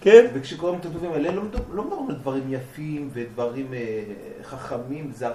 [0.00, 0.26] כן?
[0.34, 4.02] וכשקוראים את הכתובים האלה, לא מדבר- לא מדברים על דברים יפים ודברים אה,
[4.42, 5.26] חכמים, זה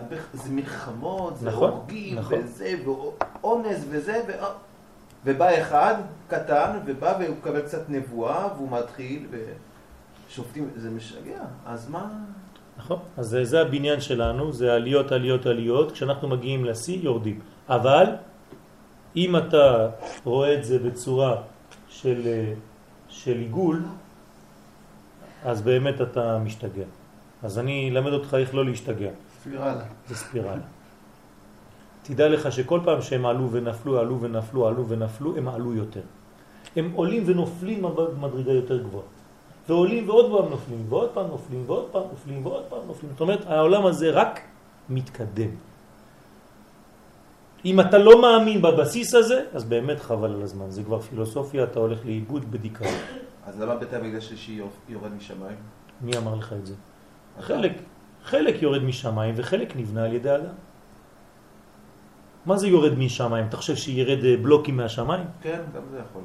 [0.50, 2.40] מלחמות, זה נכון, הורגים, נכון.
[2.44, 4.32] וזה, ואונס וזה, ו...
[5.26, 5.96] ובא אחד
[6.28, 9.28] קטן, ובא והוא מקבל קצת נבואה, והוא מתחיל,
[10.30, 12.10] ושופטים, זה משגע, אז מה?
[12.78, 13.00] נכון?
[13.18, 17.40] אז זה, זה הבניין שלנו, זה עליות, עליות, עליות, כשאנחנו מגיעים לשיא יורדים.
[17.70, 18.06] אבל
[19.16, 19.90] אם אתה
[20.24, 21.42] רואה את זה בצורה
[21.90, 22.22] של,
[23.10, 23.82] של עיגול,
[25.46, 26.86] אז באמת אתה משתגע.
[27.44, 29.10] אז אני אלמד אותך איך לא להשתגע.
[29.40, 29.84] ספירלה.
[30.08, 30.62] זה ספירלה.
[32.04, 36.02] תדע לך שכל פעם שהם עלו ונפלו, עלו ונפלו, עלו ונפלו, הם עלו יותר.
[36.76, 39.06] הם עולים ונופלים במדרגה יותר גבוהה.
[39.70, 43.12] ועולים ועוד פעם נופלים, ועוד פעם נופלים, ועוד פעם נופלים, ועוד פעם נופלים.
[43.12, 44.40] זאת אומרת, העולם הזה רק
[44.90, 45.50] מתקדם.
[47.66, 50.72] אם אתה לא מאמין בבסיס הזה, אז באמת חבל על הזמן.
[50.72, 52.98] זה כבר פילוסופיה, אתה הולך לאיבוד בדיכאון.
[53.46, 55.58] אז למה בית המקדש השלישי יורד משמיים?
[56.02, 56.76] מי אמר לך את זה?
[57.40, 57.72] חלק,
[58.24, 60.54] חלק יורד משמיים וחלק נבנה על ידי אדם.
[62.46, 63.46] מה זה יורד משמיים?
[63.50, 65.24] אתה חושב שירד אה, בלוקים מהשמיים?
[65.42, 66.22] כן, גם זה יכול.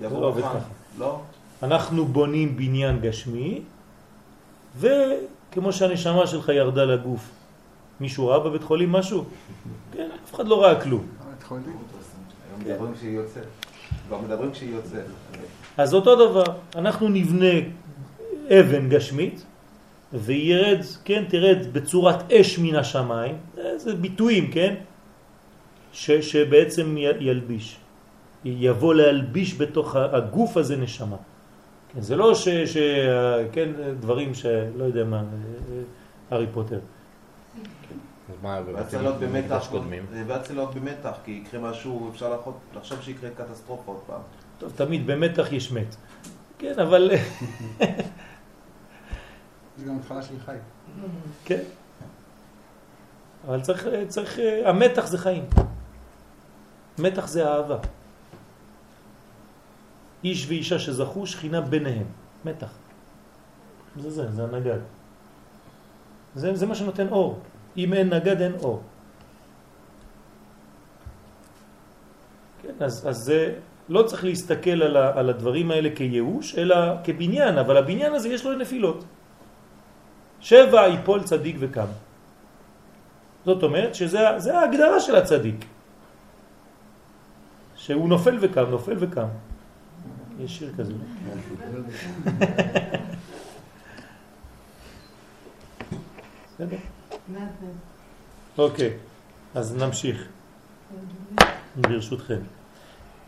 [0.00, 0.42] יבוא לא עובד.
[0.42, 0.58] ככה.
[0.98, 1.20] לא?
[1.62, 3.62] אנחנו בונים בניין גשמי,
[4.78, 7.30] וכמו שהנשמה שלך ירדה לגוף.
[8.00, 9.24] מישהו ראה בבית חולים משהו?
[9.92, 11.06] כן, אף אחד לא ראה כלום.
[11.30, 11.64] בית חולים.
[11.64, 13.44] היום מדברים כשהיא יוצאת.
[14.08, 15.04] כבר מדברים כשהיא יוצאת.
[15.76, 16.44] אז אותו דבר,
[16.74, 17.54] אנחנו נבנה
[18.48, 19.44] אבן גשמית,
[20.12, 23.36] וירד, כן, תרד בצורת אש מן השמיים,
[23.76, 24.74] זה ביטויים, כן,
[25.94, 27.76] ש, שבעצם י- ילביש,
[28.44, 31.16] יבוא להלביש בתוך הגוף הזה נשמה.
[31.94, 32.76] כן, זה לא ש, ש...
[33.52, 33.68] כן,
[34.00, 35.22] דברים שלא יודע מה,
[36.30, 36.78] הארי פוטר.
[38.28, 38.60] אז מה,
[40.54, 44.20] להיות במתח, כי יקרה משהו, אפשר לחשוב- לחשוב שיקרה קטסטרופה עוד פעם.
[44.58, 45.96] טוב, תמיד במתח יש מת.
[46.58, 47.10] כן, אבל...
[49.78, 50.56] זה גם התחלה של חי.
[51.44, 51.62] כן.
[53.48, 55.44] אבל צריך, צריך, המתח זה חיים.
[56.98, 57.78] מתח זה אהבה.
[60.24, 62.06] איש ואישה שזכו שכינה ביניהם.
[62.44, 62.72] מתח.
[63.96, 64.78] זה זה, זה הנגד.
[66.34, 67.38] זה, זה מה שנותן אור.
[67.76, 68.82] אם אין נגד אין אור.
[72.62, 73.54] כן, אז, אז זה,
[73.88, 78.44] לא צריך להסתכל על, ה, על הדברים האלה כייאוש, אלא כבניין, אבל הבניין הזה יש
[78.44, 79.04] לו נפילות.
[80.40, 81.90] שבע יפול צדיק וקם.
[83.44, 85.73] זאת אומרת שזה זה ההגדרה של הצדיק.
[87.84, 89.26] שהוא נופל וקם, נופל וקם.
[90.40, 90.92] יש שיר כזה.
[96.54, 96.76] בסדר?
[98.58, 98.90] אוקיי,
[99.54, 100.24] אז נמשיך,
[101.76, 102.40] ברשותכם.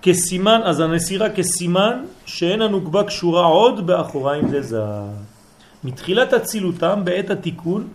[0.03, 4.83] כסימן, אז הנסירה כסימן שאין הנוגבה קשורה עוד באחוריים דזה.
[5.85, 7.89] מתחילת אצילותם בעת התיקון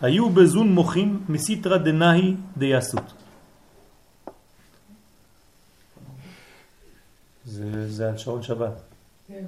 [0.00, 3.19] היו בזון מוחים מסיטרא דנאי דייסות.
[7.60, 8.80] זה, זה על שעון שבת,
[9.28, 9.44] כן?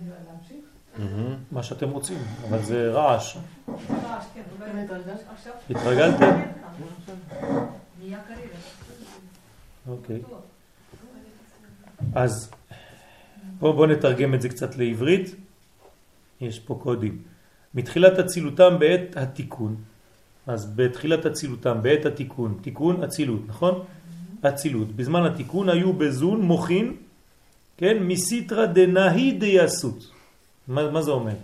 [1.52, 3.36] מה שאתם רוצים, אבל זה רעש.
[3.36, 3.42] כן,
[4.34, 4.42] כן.
[5.70, 6.40] התרגלתם?
[8.00, 8.56] נהיה קריירה.
[9.88, 10.20] אוקיי.
[12.14, 12.50] אז
[13.58, 15.34] בואו בוא נתרגם את זה קצת לעברית.
[16.40, 17.22] יש פה קודים.
[17.74, 19.76] מתחילת אצילותם בעת התיקון.
[20.46, 23.84] אז בתחילת אצילותם, בעת התיקון, תיקון אצילות, נכון?
[24.48, 24.96] אצילות.
[24.96, 26.96] בזמן התיקון היו בזון מוחין,
[27.82, 27.98] כן?
[27.98, 30.10] מסיטרא דנאי דייסות.
[30.68, 31.34] מה, מה זה אומר?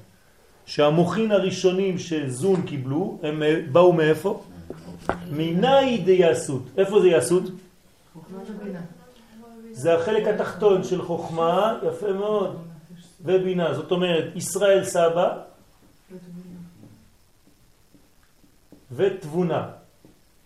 [0.67, 4.43] שהמוחין הראשונים שזון קיבלו, הם אה, באו מאיפה?
[5.31, 6.63] מנאי דייסות.
[6.79, 7.43] איפה זה יסות?
[9.73, 12.57] זה החלק התחתון של חוכמה, יפה מאוד,
[13.25, 13.75] ובינה.
[13.75, 15.39] זאת אומרת, ישראל סבא
[18.93, 19.69] ותבונה.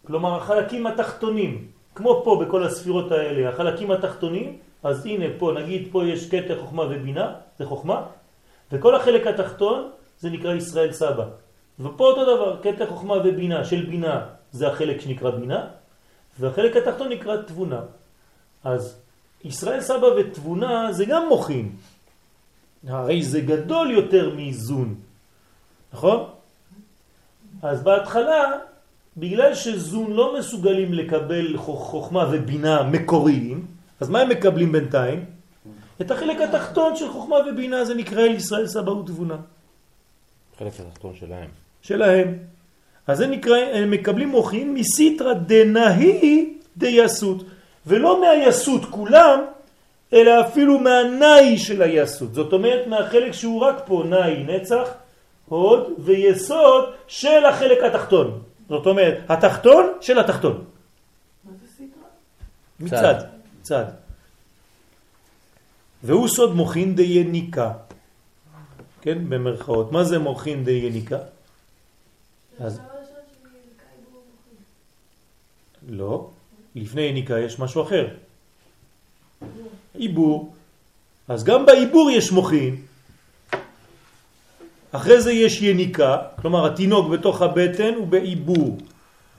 [0.07, 6.07] כלומר, החלקים התחתונים, כמו פה בכל הספירות האלה, החלקים התחתונים, אז הנה פה, נגיד פה
[6.07, 8.07] יש קטע חוכמה ובינה, זה חוכמה,
[8.73, 11.27] וכל החלק התחתון זה נקרא ישראל סבא.
[11.81, 15.67] ופה אותו דבר, קטע חוכמה ובינה של בינה זה החלק שנקרא בינה,
[16.41, 17.81] והחלק התחתון נקרא תבונה.
[18.65, 19.01] אז
[19.45, 21.73] ישראל סבא ותבונה זה גם מוחין.
[22.89, 24.95] הרי זה גדול יותר מזון,
[25.93, 26.21] נכון?
[27.63, 28.43] אז בהתחלה,
[29.17, 33.67] בגלל שזון לא מסוגלים לקבל חוכמה ובינה מקוריים,
[34.03, 35.25] אז מה הם מקבלים בינתיים?
[36.01, 39.37] את החלק התחתון של חוכמה ובינה זה נקרא ישראל סבא ותבונה.
[40.59, 41.49] חלק התחתון שלהם.
[41.83, 42.39] שלהם.
[43.07, 47.45] אז זה נקרא, הם מקבלים מוחין מסיטרא דנאי דייסות,
[47.87, 49.39] ולא מהיסות כולם,
[50.13, 52.35] אלא אפילו מהנאי של היסות.
[52.35, 54.89] זאת אומרת מהחלק שהוא רק פה, נאי, נצח,
[55.47, 58.43] הוד ויסוד של החלק התחתון.
[58.69, 60.65] זאת אומרת, התחתון של התחתון.
[61.45, 62.03] מה זה סיטרה?
[62.81, 63.25] מצד,
[63.63, 63.85] צד.
[66.03, 67.73] והוא סוד מוחין דייניקה.
[69.01, 69.93] כן, במרכאות.
[69.93, 71.19] מה זה מוחין דייניקה?
[72.61, 72.81] אז...
[75.89, 76.31] לא,
[76.75, 78.09] לפני יניקה יש משהו אחר.
[79.95, 80.55] עיבור.
[81.29, 82.77] אז גם בעיבור יש מוחין.
[84.93, 88.79] אחרי זה יש יניקה, כלומר התינוק בתוך הבטן הוא בעיבור.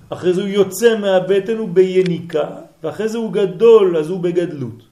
[0.10, 2.48] אחרי זה הוא יוצא מהבטן הוא ביניקה,
[2.84, 4.84] ואחרי זה הוא גדול אז הוא בגדלות.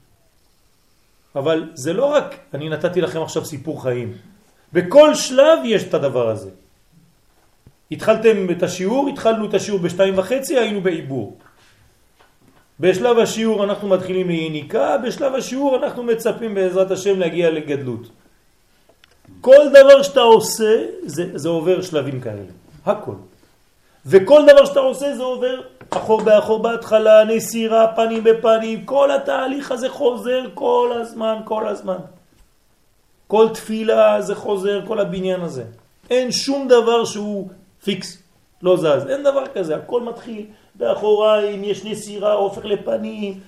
[1.36, 4.12] אבל זה לא רק, אני נתתי לכם עכשיו סיפור חיים.
[4.72, 6.50] בכל שלב יש את הדבר הזה.
[7.90, 11.36] התחלתם את השיעור, התחלנו את השיעור בשתיים וחצי, היינו בעיבור.
[12.80, 18.08] בשלב השיעור אנחנו מתחילים מיניקה, בשלב השיעור אנחנו מצפים בעזרת השם להגיע לגדלות.
[19.40, 22.42] כל דבר שאתה עושה זה, זה עובר שלבים כאלה,
[22.86, 23.14] הכל.
[24.06, 25.60] וכל דבר שאתה עושה זה עובר
[25.96, 31.98] אחור באחור בהתחלה, נסירה, פנים בפנים, כל התהליך הזה חוזר כל הזמן, כל הזמן.
[33.26, 35.64] כל תפילה זה חוזר, כל הבניין הזה.
[36.10, 37.48] אין שום דבר שהוא
[37.84, 38.22] פיקס,
[38.62, 43.40] לא זז, אין דבר כזה, הכל מתחיל באחוריים, יש נסירה, הופך לפנים,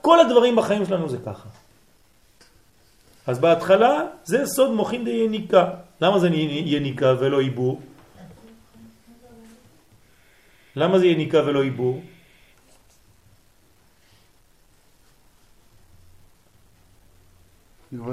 [0.00, 1.48] כל הדברים בחיים שלנו זה ככה.
[3.26, 5.64] אז בהתחלה זה סוד מוחין יניקה.
[6.00, 7.80] למה זה יניקה ולא עיבור?
[10.78, 12.02] למה זה יניקה ולא עיבור?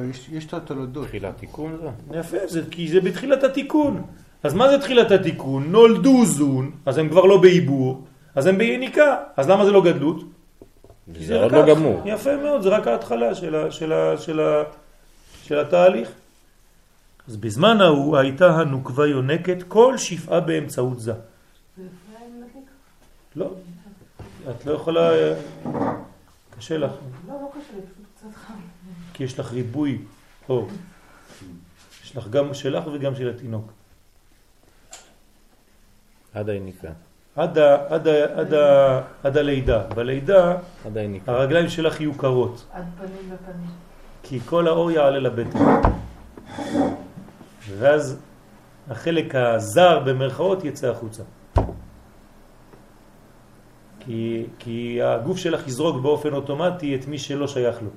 [0.10, 1.08] יש, יש את התולדות.
[1.08, 2.20] תחילת תיקון זה?
[2.20, 4.04] יפה, זה, כי זה בתחילת התיקון.
[4.44, 5.72] אז מה זה תחילת התיקון?
[5.72, 8.04] נולדו זון, אז הם כבר לא בעיבור,
[8.36, 9.18] אז הם ביניקה.
[9.38, 10.24] אז למה זה לא גדלות?
[11.14, 12.02] זה עוד לא גמור.
[12.06, 14.64] יפה מאוד, זה רק ההתחלה של, ה, של, ה, של, ה,
[15.44, 16.10] של התהליך.
[17.28, 21.14] אז בזמן ההוא הייתה הנוקבה יונקת כל שפעה באמצעות זה.
[23.36, 23.52] לא,
[24.50, 25.12] את לא יכולה,
[26.58, 26.92] קשה לך.
[27.28, 28.54] לא, לא קשה לי, פשוט קצת חם.
[29.14, 30.02] כי יש לך ריבוי
[30.50, 30.70] אור.
[32.04, 33.72] יש לך גם שלך וגם של התינוק.
[36.34, 36.90] עד היניקה.
[37.36, 39.88] עד, ה, עד, ה, עד, ה, עד הלידה.
[39.88, 41.32] בלידה עד היניקה.
[41.32, 43.70] הרגליים שלך יהיו קרות, עד פנים בפנים.
[44.24, 45.60] כי כל האור יעלה לבטן.
[47.78, 48.20] ואז
[48.90, 51.24] החלק הזר במרכאות יצא החוצה.
[54.06, 57.90] כי, כי הגוף שלך יזרוק באופן אוטומטי את מי שלא שייך לו.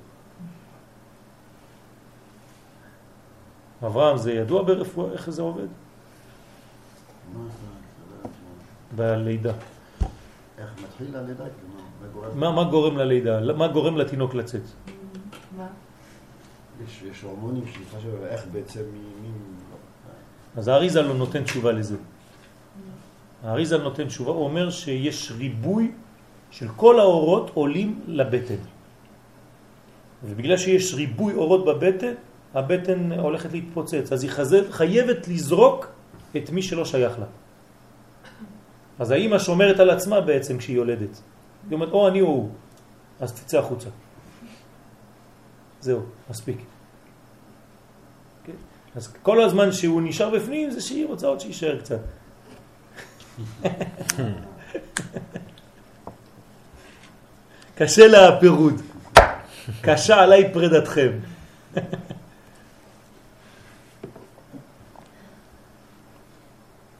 [3.86, 5.66] אברהם, זה ידוע ברפואה איך זה עובד?
[8.96, 9.52] בלידה.
[10.58, 11.44] איך מתחיל הלידה?
[11.44, 12.54] מה גורם?
[12.54, 13.52] מה, גורם ללידה?
[13.52, 14.62] מה גורם לתינוק לצאת?
[15.56, 15.66] מה?
[16.84, 18.80] יש יש הורמונים שאני חושב איך בעצם
[19.22, 19.28] מי...
[20.56, 21.96] אז האריזל לא נותן תשובה לזה.
[23.44, 25.90] האריזל נותן תשובה, הוא אומר שיש ריבוי
[26.50, 28.62] של כל האורות עולים לבטן.
[30.24, 32.12] ובגלל שיש ריבוי אורות בבטן,
[32.54, 35.86] הבטן הולכת להתפוצץ, אז היא חזב, חייבת לזרוק
[36.36, 37.26] את מי שלא שייך לה.
[38.98, 41.22] אז האמא שומרת על עצמה בעצם כשהיא יולדת.
[41.68, 42.50] היא אומרת, או אני או הוא,
[43.20, 43.88] אז תצא החוצה.
[45.80, 46.58] זהו, מספיק.
[48.44, 48.52] כן?
[48.96, 52.00] אז כל הזמן שהוא נשאר בפנים זה שהיא רוצה עוד שישאר קצת.
[57.78, 58.82] קשה לה הפירוד,
[59.82, 61.10] קשה עליי פרדתכם.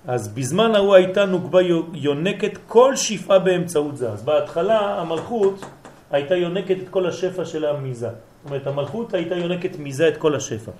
[0.07, 1.61] אז בזמן ההוא הייתה נוקבה
[1.94, 4.11] יונקת כל שפעה באמצעות זה.
[4.11, 5.64] אז בהתחלה המלכות
[6.11, 8.09] הייתה יונקת את כל השפע של המיזה.
[8.09, 8.16] זאת
[8.51, 10.70] אומרת, המלכות הייתה יונקת מיזה את כל השפע.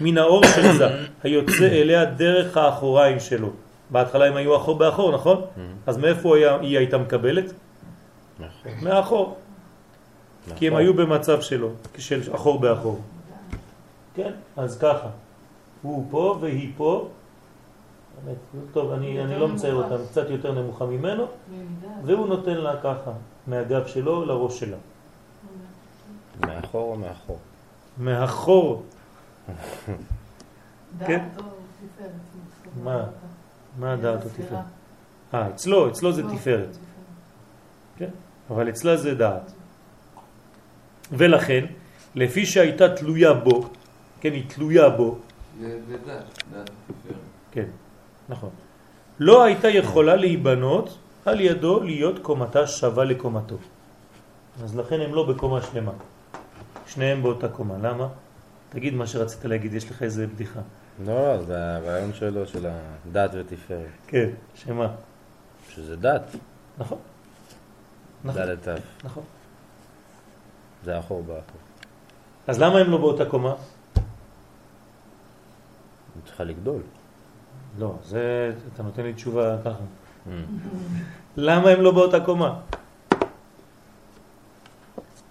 [0.00, 0.88] מן האור של זה,
[1.22, 3.50] היוצא אליה דרך האחוריים שלו.
[3.90, 5.42] בהתחלה הם היו אחור באחור, נכון?
[5.86, 7.52] אז מאיפה היה, היא הייתה מקבלת?
[8.38, 8.72] נכון.
[8.82, 9.36] מאחור.
[10.56, 10.82] כי הם נכון.
[10.82, 13.00] היו במצב שלו, של אחור באחור.
[14.14, 15.08] כן, אז ככה.
[15.82, 17.08] הוא פה והיא פה.
[18.24, 18.36] באמת,
[18.72, 21.26] טוב, אני, אני לא מצייר אותם, קצת יותר נמוכה ממנו.
[22.04, 23.10] והוא נותן לה ככה,
[23.46, 24.76] מהגב שלו לראש שלה.
[26.40, 27.38] מאחור או מאחור?
[27.98, 28.82] מאחור.
[31.06, 31.28] כן.
[32.84, 33.04] מה?
[33.78, 34.28] מה דעת או.
[34.28, 34.64] תפארת?
[35.34, 36.76] אה, אצלו, אצלו זה לא, תפארת.
[37.96, 38.10] כן,
[38.50, 39.52] אבל אצלה זה דעת.
[41.12, 41.64] ולכן,
[42.14, 43.70] לפי שהייתה תלויה בו,
[44.20, 45.18] כן, היא תלויה בו,
[45.60, 46.14] זה דת,
[46.52, 47.16] דת התפארת.
[47.52, 47.66] כן,
[48.28, 48.50] נכון.
[49.18, 53.56] לא הייתה יכולה להיבנות על ידו להיות קומתה שווה לקומתו.
[54.64, 55.92] אז לכן הם לא בקומה שלמה.
[56.86, 57.74] שניהם באותה קומה.
[57.82, 58.08] למה?
[58.68, 60.60] תגיד מה שרצית להגיד, יש לך איזה בדיחה.
[61.06, 63.86] לא, זה הרעיון שלו, של הדת ותפארת.
[64.06, 64.88] כן, שמה?
[65.68, 66.22] שזה דת,
[66.78, 66.98] נכון.
[68.24, 69.04] נכון, דת תף.
[69.04, 69.22] נכון.
[70.84, 71.60] זה אחור באחור.
[72.46, 73.54] אז למה הם לא באותה קומה?
[76.14, 76.82] היא צריכה לגדול.
[77.78, 79.84] לא, זה, אתה נותן לי תשובה ככה.
[80.26, 80.30] Mm.
[81.36, 82.60] למה הם לא באותה קומה?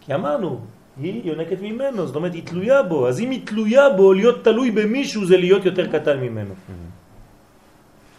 [0.02, 0.66] כי אמרנו,
[1.02, 4.72] היא יונקת ממנו, זאת אומרת היא תלויה בו, אז אם היא תלויה בו, להיות תלוי
[4.72, 6.54] במישהו זה להיות יותר קטן ממנו.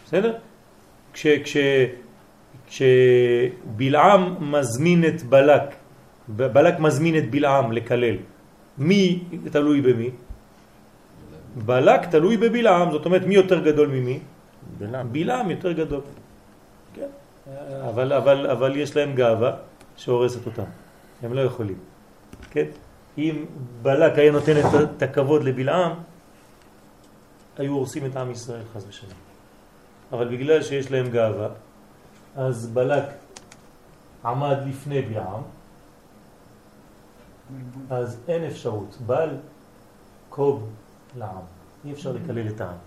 [0.05, 0.33] בסדר?
[1.13, 1.57] כש, כש,
[2.67, 5.63] כשבלעם מזמין את בלק,
[6.27, 8.15] בלק מזמין את בלעם לקלל,
[8.77, 9.19] מי
[9.51, 10.09] תלוי במי?
[11.65, 14.19] בלק תלוי בבלעם, זאת אומרת מי יותר גדול ממי?
[14.77, 15.07] בלעם.
[15.11, 16.01] בלעם יותר גדול.
[16.95, 17.11] כן.
[17.89, 19.51] אבל, אבל, אבל יש להם גאווה
[19.97, 20.69] שהורסת אותם.
[21.23, 21.77] הם לא יכולים.
[22.51, 22.65] כן?
[23.17, 23.45] אם
[23.81, 25.91] בלק היה נותן את, הכבוד לבלעם,
[27.57, 29.13] היו הורסים את עם ישראל חס ושלום.
[30.11, 31.49] אבל בגלל שיש להם גאווה,
[32.35, 33.03] אז בלק
[34.25, 35.41] עמד לפני בלעם,
[37.89, 38.97] אז אין אפשרות.
[39.05, 39.37] בל
[40.29, 40.69] קוב
[41.17, 41.41] לעם.
[41.85, 42.77] אי אפשר לקלל את העם.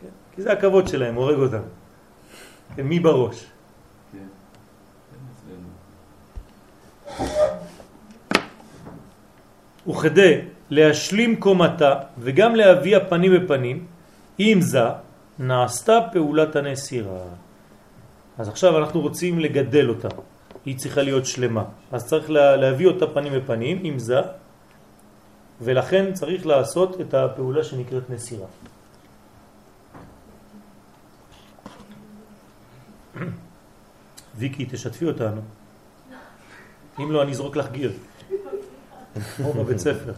[0.00, 0.08] כן?
[0.34, 1.62] כי זה הכבוד שלהם, הורג אותם.
[2.76, 3.44] הם מי בראש.
[4.12, 4.18] כן.
[4.18, 5.68] כן, אצלנו.
[9.88, 13.86] וכדי להשלים קומתה וגם להביא פנים בפנים,
[14.38, 14.84] עם זה
[15.38, 17.20] נעשתה פעולת הנסירה.
[18.38, 20.08] אז עכשיו אנחנו רוצים לגדל אותה,
[20.64, 21.64] היא צריכה להיות שלמה.
[21.92, 24.20] אז צריך לה, להביא אותה פנים בפנים, עם זה,
[25.60, 28.46] ולכן צריך לעשות את הפעולה שנקראת נסירה.
[34.38, 35.57] ויקי, תשתפי אותנו.
[36.98, 37.92] אם לא, אני אזרוק לך גיר.
[39.36, 40.12] כמו בבית ספר.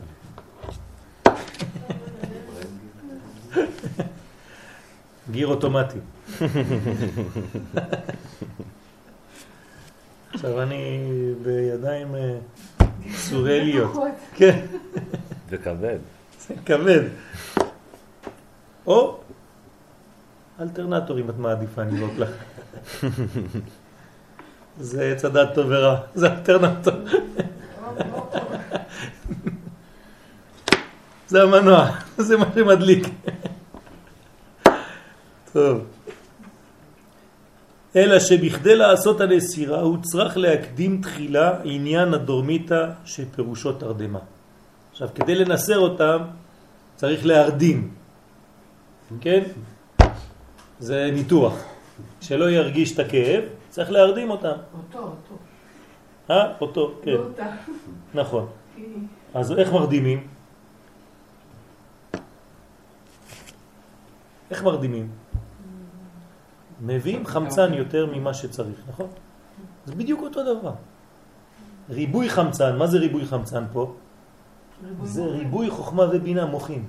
[5.31, 5.99] גיר אוטומטי.
[10.35, 10.99] עכשיו אני
[11.43, 12.39] בידיים אה,
[13.15, 13.93] סוריאליות.
[14.35, 14.67] כן,
[15.49, 15.99] וכבד.
[16.49, 17.03] זה כבד.
[18.87, 19.21] או
[20.61, 22.31] אלטרנטור אם את מעדיפה, אני אזרוק לך.
[24.81, 26.95] זה עץ הדת טוב ורע, זה אלטרנטור.
[31.29, 33.09] זה המנוע, זה מה שמדליק.
[35.53, 35.85] טוב.
[37.97, 44.19] אלא שבכדי לעשות הנסירה הוא צריך להקדים תחילה עניין הדורמיתא שפירושו תרדמה.
[44.93, 46.19] עכשיו, כדי לנסר אותם
[46.97, 47.91] צריך להרדים,
[49.21, 49.43] כן?
[50.81, 51.55] זה ניתוח.
[52.21, 54.57] שלא ירגיש את הכאב, צריך להרדים אותם.
[54.75, 55.35] אותו, אותו.
[56.31, 56.53] אה?
[56.61, 57.47] אותו, כן, לא אותה.
[58.15, 58.47] נכון.
[59.35, 60.27] אז איך מרדימים?
[64.51, 65.09] איך מרדימים?
[66.81, 69.07] מביאים חמצן יותר ממה שצריך, נכון?
[69.87, 70.73] זה בדיוק אותו דבר.
[71.91, 73.95] ריבוי חמצן, מה זה ריבוי חמצן פה?
[75.03, 75.25] זה.
[75.25, 76.87] ריבוי חוכמה ובינה מוחים.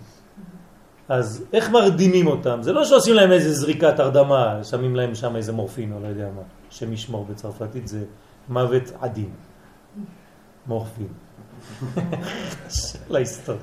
[1.12, 2.60] אז איך מרדימים אותם?
[2.62, 6.28] זה לא שעושים להם איזה זריקת הרדמה, שמים להם שם איזה מורפין או לא יודע
[6.36, 8.04] מה, שם ישמור בצרפתית זה
[8.50, 9.30] מוות עדין.
[10.68, 11.08] מורפין.
[13.12, 13.56] להיסטור.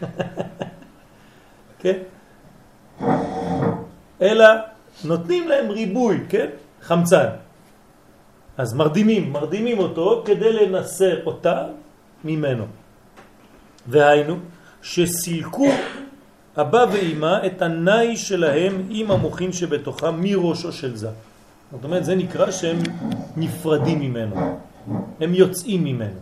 [1.80, 1.98] כן?
[4.22, 4.46] אלא
[5.04, 6.46] נותנים להם ריבוי, כן?
[6.82, 7.28] חמצן.
[8.58, 11.66] אז מרדימים, מרדימים אותו כדי לנסר אותה
[12.24, 12.64] ממנו.
[13.86, 14.36] והיינו,
[14.82, 15.68] שסילקו
[16.56, 21.10] אבא ואמא את הנאי שלהם עם המוחין שבתוכם מראשו של זה.
[21.72, 22.78] זאת אומרת, זה נקרא שהם
[23.36, 24.58] נפרדים ממנו,
[25.20, 26.20] הם יוצאים ממנו.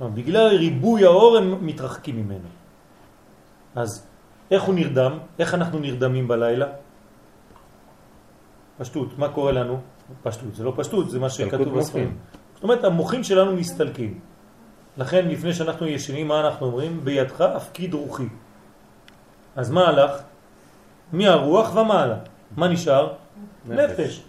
[0.00, 2.48] בגלל ריבוי האור הם מתרחקים ממנו.
[3.74, 4.06] אז
[4.50, 5.18] איך הוא נרדם?
[5.38, 6.66] איך אנחנו נרדמים בלילה?
[8.78, 9.78] פשטות, מה קורה לנו?
[10.22, 12.16] פשטות, זה לא פשטות, זה מה שכתוב בספרים.
[12.54, 14.18] זאת אומרת, המוחים שלנו מסתלקים.
[14.96, 17.00] לכן, לפני שאנחנו ישנים, מה אנחנו אומרים?
[17.04, 18.28] בידך הפקיד רוחי.
[19.56, 20.22] אז מה הלך?
[21.12, 22.16] מהרוח ומעלה.
[22.56, 23.12] מה נשאר?
[23.66, 23.90] נפש.
[23.90, 24.22] נפש.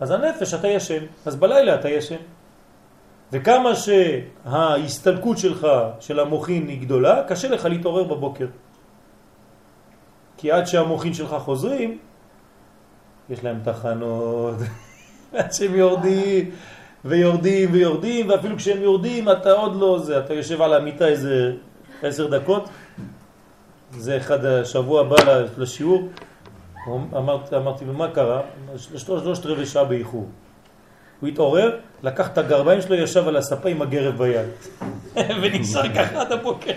[0.00, 2.16] אז הנפש אתה ישן, אז בלילה אתה ישן.
[3.32, 5.66] וכמה שההסתלקות שלך,
[6.00, 8.46] של המוחין, היא גדולה, קשה לך להתעורר בבוקר.
[10.36, 11.98] כי עד שהמוחין שלך חוזרים,
[13.30, 14.54] יש להם תחנות,
[15.36, 16.50] עד שהם יורדים
[17.04, 21.52] ויורדים ויורדים, ואפילו כשהם יורדים אתה עוד לא זה, אתה יושב על המיטה איזה
[22.02, 22.68] עשר דקות,
[23.90, 25.16] זה אחד השבוע הבא
[25.58, 26.08] לשיעור,
[26.88, 28.40] אמרתי, אמרתי לו מה קרה?
[28.96, 30.28] שלושת רבעי שעה באיחור.
[31.20, 34.48] הוא התעורר, לקח את הגרביים שלו, ישב על הספה עם הגרב ביד.
[35.42, 36.72] ונשאר ככה עד הבוקר.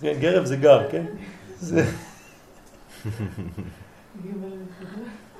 [0.00, 1.04] כן, גרב זה גר, כן?
[1.58, 1.84] זה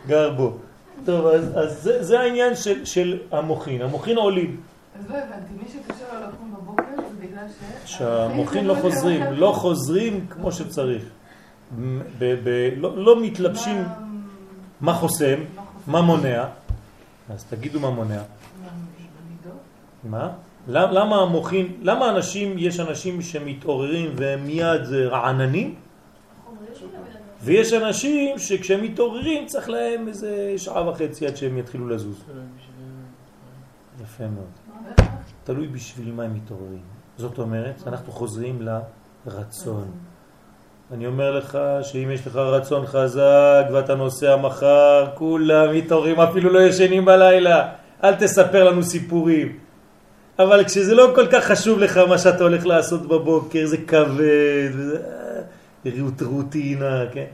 [0.06, 0.58] גר בו.
[1.04, 3.82] טוב, אז, אז זה, זה העניין של, של המוחין.
[3.82, 4.60] המוחין עולים.
[4.98, 7.46] אז לא הבנתי, מי שקשה לו לקום בבוקר זה בגלל
[7.86, 7.92] ש...
[7.98, 11.02] שהמוחים לא חוזרים, לא חוזרים כמו שצריך.
[12.18, 13.84] ב- ב- לא לא מתלבשים
[14.80, 15.40] מה- חוסם,
[15.86, 16.44] מה מונע.
[17.30, 18.22] אז תגידו מה מונע.
[20.04, 20.28] מה,
[20.68, 25.74] למה המוחים, למה אנשים, יש אנשים שמתעוררים והם מיד רעננים.
[27.44, 32.24] ויש אנשים שכשהם מתעוררים צריך להם איזה שעה וחצי עד שהם יתחילו לזוז.
[34.02, 34.46] יפה מאוד.
[35.44, 36.82] תלוי בשביל מה הם מתעוררים.
[37.16, 38.68] זאת אומרת, אנחנו חוזרים
[39.26, 39.90] לרצון.
[40.92, 46.62] אני אומר לך שאם יש לך רצון חזק ואתה נוסע מחר, כולם מתעוררים, אפילו לא
[46.62, 47.72] ישנים בלילה.
[48.04, 49.58] אל תספר לנו סיפורים.
[50.38, 55.02] אבל כשזה לא כל כך חשוב לך מה שאתה הולך לעשות בבוקר, זה כבד, וזה
[55.86, 57.26] אה, רוטינה, כן?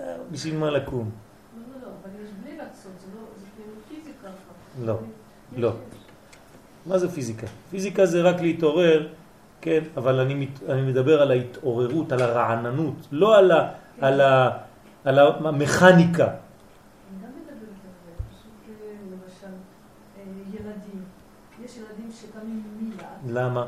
[0.00, 1.10] אה, בשביל מה לקום?
[1.10, 4.28] לא, לא, לא, אבל יש בלי רצון, זה לא, זה כאילו פיזיקה.
[4.84, 4.98] לא,
[5.56, 5.72] לא.
[6.86, 7.46] מה זה פיזיקה?
[7.70, 9.08] פיזיקה זה רק להתעורר,
[9.60, 14.50] כן, אבל אני, מת, אני מדבר על ההתעוררות, על הרעננות, לא על, ה, על, ה,
[15.04, 16.26] על המכניקה.
[16.26, 20.22] אני גם מדברת על זה, פשוט אה, אה,
[20.54, 21.04] ילדים,
[21.64, 23.66] יש ילדים שקמים מיד, למה?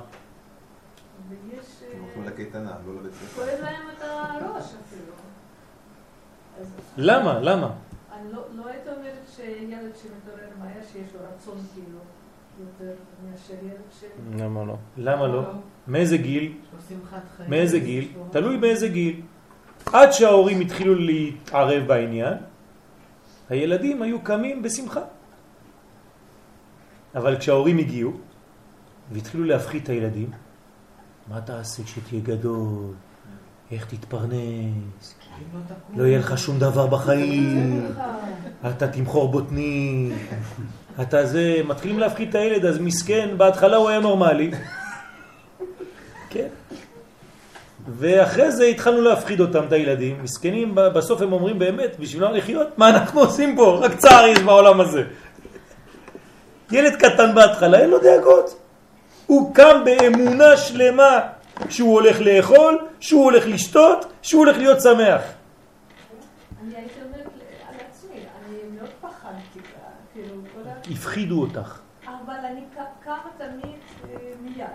[1.28, 1.82] ויש...
[1.82, 3.42] אה, הם הולכים לקייטנה, לא לבית ספר.
[3.42, 5.12] כואב להם את הראש אפילו.
[6.96, 7.40] למה?
[7.40, 7.70] למה?
[8.12, 11.98] אני לא, לא הייתי אומרת שילד שמתעורר מהר, שיש לו רצון כאילו
[12.60, 12.92] יותר
[13.30, 14.04] מאשר ילד ש...
[14.40, 14.76] למה לא?
[14.96, 15.42] למה לא?
[15.88, 16.52] מאיזה גיל?
[17.48, 18.12] מאיזה גיל?
[18.16, 19.20] לו- תלוי באיזה גיל.
[19.92, 22.34] עד שההורים התחילו להתערב בעניין,
[23.48, 25.00] הילדים היו קמים בשמחה.
[27.14, 28.12] אבל כשההורים הגיעו
[29.12, 30.30] והתחילו להפחית את הילדים,
[31.28, 32.94] מה תעשה כשתהיה גדול?
[33.72, 35.14] איך תתפרנס?
[35.38, 35.60] אם
[35.96, 37.86] לא לא יהיה לך שום דבר בחיים,
[38.70, 40.12] אתה תמחור בוטני,
[41.00, 44.50] אתה זה, מתחילים להפחית את הילד, אז מסכן, בהתחלה הוא היה נורמלי,
[46.30, 46.48] כן,
[47.88, 52.78] ואחרי זה התחלנו להפחיד אותם, את הילדים, מסכנים, בסוף הם אומרים באמת, בשביל מה לחיות?
[52.78, 53.80] מה אנחנו עושים פה?
[53.82, 55.02] רק צער יש בעולם הזה.
[56.70, 58.56] ילד קטן בהתחלה, אין לו דאגות.
[59.26, 61.20] הוא קם באמונה שלמה
[61.68, 65.22] שהוא הולך לאכול, שהוא הולך לשתות, שהוא הולך להיות שמח.
[66.62, 67.26] אני הייתי אומרת
[67.68, 69.60] על עצמי, אני מאוד פחדתי,
[70.14, 70.34] כאילו.
[70.90, 71.78] הפחידו אותך.
[72.06, 72.60] אבל אני
[73.04, 74.66] קמה תמיד אה, מיד.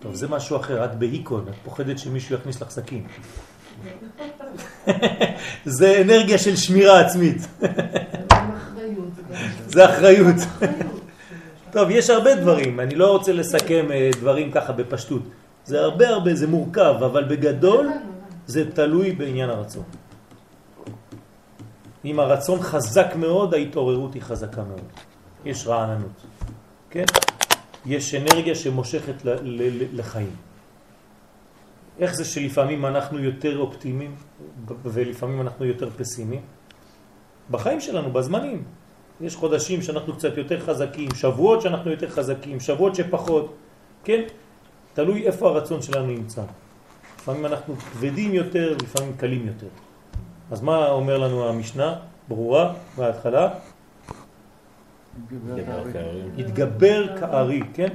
[0.00, 3.06] טוב, זה משהו אחר, את בהיקון, את פוחדת שמישהו יכניס לך סכין.
[5.64, 7.66] זה אנרגיה של שמירה עצמית, זה
[8.28, 8.50] גם
[9.86, 10.36] אחריות.
[11.72, 15.22] טוב, יש הרבה דברים, אני לא רוצה לסכם אה, דברים ככה בפשטות.
[15.64, 17.88] זה הרבה הרבה, זה מורכב, אבל בגדול
[18.46, 19.84] זה תלוי בעניין הרצון.
[22.04, 24.84] אם הרצון חזק מאוד, ההתעוררות היא חזקה מאוד.
[25.44, 26.24] יש רעננות,
[26.90, 27.04] כן?
[27.86, 29.14] יש אנרגיה שמושכת
[29.92, 30.36] לחיים.
[31.98, 34.14] איך זה שלפעמים אנחנו יותר אופטימיים
[34.84, 36.42] ולפעמים אנחנו יותר פסימיים?
[37.50, 38.64] בחיים שלנו, בזמנים.
[39.20, 43.54] יש חודשים שאנחנו קצת יותר חזקים, שבועות שאנחנו יותר חזקים, שבועות שפחות,
[44.04, 44.22] כן?
[44.94, 46.42] תלוי איפה הרצון שלנו נמצא.
[47.18, 49.66] לפעמים אנחנו כבדים יותר, לפעמים קלים יותר.
[50.50, 51.98] אז מה אומר לנו המשנה?
[52.28, 53.48] ברורה, בהתחלה.
[56.38, 57.88] התגבר כארי, כן?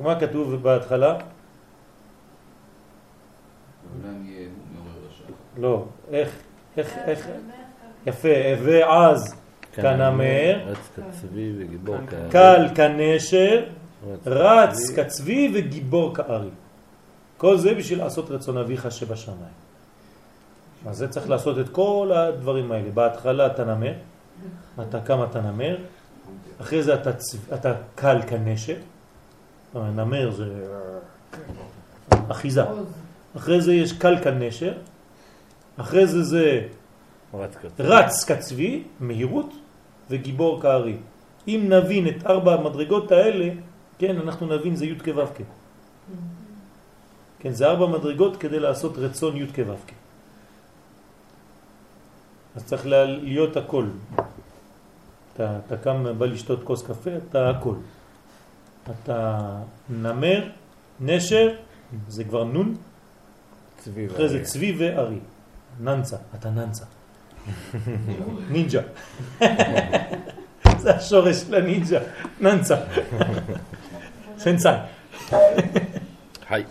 [0.00, 1.18] מה, כתוב בהתחלה?
[5.56, 6.38] לא, איך,
[6.76, 7.28] איך, איך,
[8.06, 8.28] יפה,
[8.64, 9.34] ועז
[9.82, 12.30] כנמר, רץ כצבי וגיבור כארי.
[12.30, 13.64] קל כנשר,
[14.26, 15.52] רץ כצבי.
[15.54, 16.48] וגיבור כארי.
[17.36, 19.68] כל זה בשביל לעשות רצון אביך שבשמיים.
[20.86, 22.90] אז זה צריך לעשות את כל הדברים האלה.
[22.94, 23.92] בהתחלה אתה נמר,
[24.80, 25.76] אתה קם אתה נמר,
[26.60, 27.52] אחרי זה אתה, צב...
[27.52, 28.76] אתה קל כנשר,
[29.74, 30.44] נמר זה
[32.28, 32.62] אחיזה.
[33.36, 34.72] אחרי זה יש קל כנשר,
[35.76, 36.60] אחרי זה זה.
[37.78, 39.50] רץ כצבי, מהירות,
[40.10, 40.96] וגיבור כארי.
[41.48, 43.48] אם נבין את ארבע המדרגות האלה,
[43.98, 45.40] כן, אנחנו נבין זה י' כו' כ'.
[47.40, 49.92] כן, זה ארבע מדרגות כדי לעשות רצון י' כו' כ'.
[52.56, 53.86] אז צריך לה- להיות הכל.
[55.34, 57.74] אתה, אתה קם, בא לשתות כוס קפה, אתה הכל.
[58.90, 59.48] אתה
[59.90, 60.48] נמר,
[61.00, 61.48] נשר,
[62.08, 62.74] זה כבר נון,
[64.06, 64.44] אחרי זה.
[64.44, 65.18] צבי וארי.
[65.80, 66.84] ננצה, אתה ננצה.
[68.52, 68.80] נינג'ה.
[70.82, 71.98] זה השורש של הנינג'ה,
[72.40, 72.76] ננצה.
[74.38, 74.76] סנסאי.
[76.48, 76.62] חי.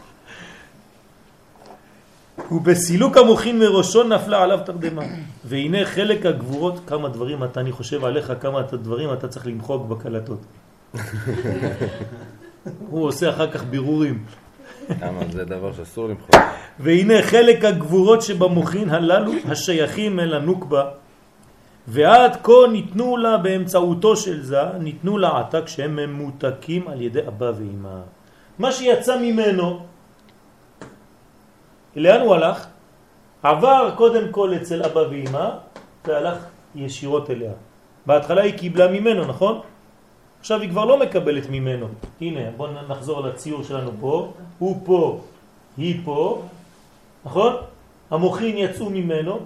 [2.51, 5.03] ובסילוק המוחין מראשו נפלה עליו תרדמה.
[5.45, 9.85] והנה חלק הגבורות, כמה דברים אתה, אני חושב עליך, כמה אתה דברים אתה צריך למחוק
[9.87, 10.39] בקלטות.
[12.89, 14.23] הוא עושה אחר כך בירורים.
[15.01, 16.35] למה זה דבר שאסור למחוק.
[16.79, 20.83] והנה חלק הגבורות שבמוחין הללו השייכים אל הנוקבה
[21.87, 27.51] ועד כה ניתנו לה באמצעותו של זה, ניתנו לה עתה כשהם ממותקים על ידי אבא
[27.57, 27.99] ואמא.
[28.59, 29.79] מה שיצא ממנו,
[31.95, 32.67] לאן הוא הלך?
[33.43, 35.49] עבר קודם כל אצל אבא ואמא
[36.05, 36.37] והלך
[36.75, 37.51] ישירות אליה.
[38.05, 39.61] בהתחלה היא קיבלה ממנו, נכון?
[40.39, 41.87] עכשיו היא כבר לא מקבלת ממנו.
[42.21, 44.33] הנה, בואו נחזור לציור שלנו פה.
[44.59, 45.21] הוא פה,
[45.77, 46.41] היא פה,
[47.25, 47.53] נכון?
[48.11, 49.39] המוחין יצאו ממנו,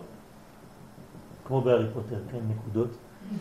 [1.46, 2.90] כמו בהארי פוטר, כן, נקודות,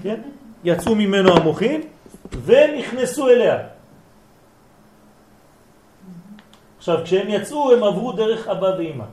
[0.03, 0.21] כן?
[0.65, 1.81] יצאו ממנו המוחין
[2.45, 3.59] ונכנסו אליה.
[6.79, 9.05] עכשיו, כשהם יצאו, הם עברו דרך אבא ואמא.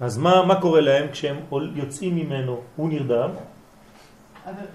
[0.00, 1.36] אז מה, מה קורה להם כשהם
[1.74, 2.60] יוצאים ממנו?
[2.76, 3.30] הוא נרדם,
[4.44, 4.66] אבל...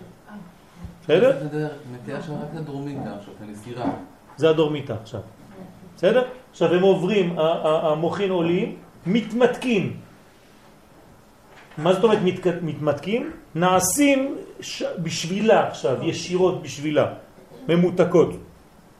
[1.09, 1.39] בסדר?
[1.41, 3.85] זה דרך, נטייה שם רק לדרומית גם עכשיו, הנסירה.
[4.37, 5.21] זה הדורמיטה עכשיו.
[5.97, 6.23] בסדר?
[6.51, 8.75] עכשיו הם עוברים, המוחין עולים,
[9.07, 9.97] מתמתקים.
[11.77, 13.31] מה זאת אומרת מתק- מתמתקים?
[13.55, 14.83] נעשים ש...
[15.03, 17.13] בשבילה עכשיו, ישירות בשבילה,
[17.69, 18.29] ממותקות,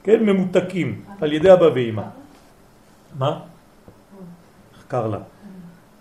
[0.02, 0.22] כן?
[0.24, 2.02] ממותקים על ידי אבא ואמא.
[3.18, 3.40] מה?
[4.80, 5.18] חקר לה.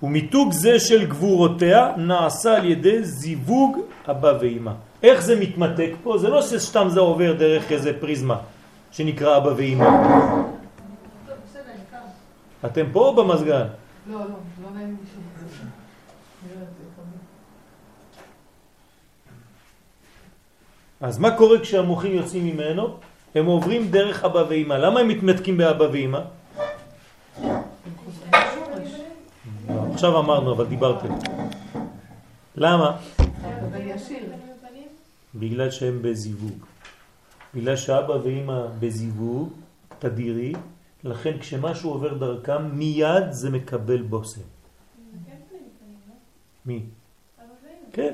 [0.03, 3.77] ומיתוג זה של גבורותיה נעשה על ידי זיווג
[4.07, 4.71] אבא ואמא.
[5.03, 6.17] איך זה מתמתק פה?
[6.17, 8.37] זה לא שסתם זה עובר דרך איזה פריזמה
[8.91, 9.65] שנקרא אבא בסדר,
[11.65, 11.99] אני כאן.
[12.65, 13.67] אתם פה או במזגן?
[14.07, 14.25] לא, לא,
[14.63, 14.97] לא נעים.
[21.01, 22.97] אז מה קורה כשהמוחים יוצאים ממנו?
[23.35, 24.73] הם עוברים דרך אבא ואמא.
[24.73, 26.19] למה הם מתמתקים באבא ואמא?
[29.99, 31.07] עכשיו אמרנו, אבל דיברתם.
[32.55, 32.97] למה?
[35.35, 36.57] בגלל שהם בזיווג.
[37.55, 39.49] בגלל שאבא ואמא בזיווג
[39.99, 40.53] תדירי,
[41.03, 44.41] לכן כשמשהו עובר דרכם, מיד זה מקבל בושם.
[46.65, 46.83] מי?
[47.91, 48.13] כן,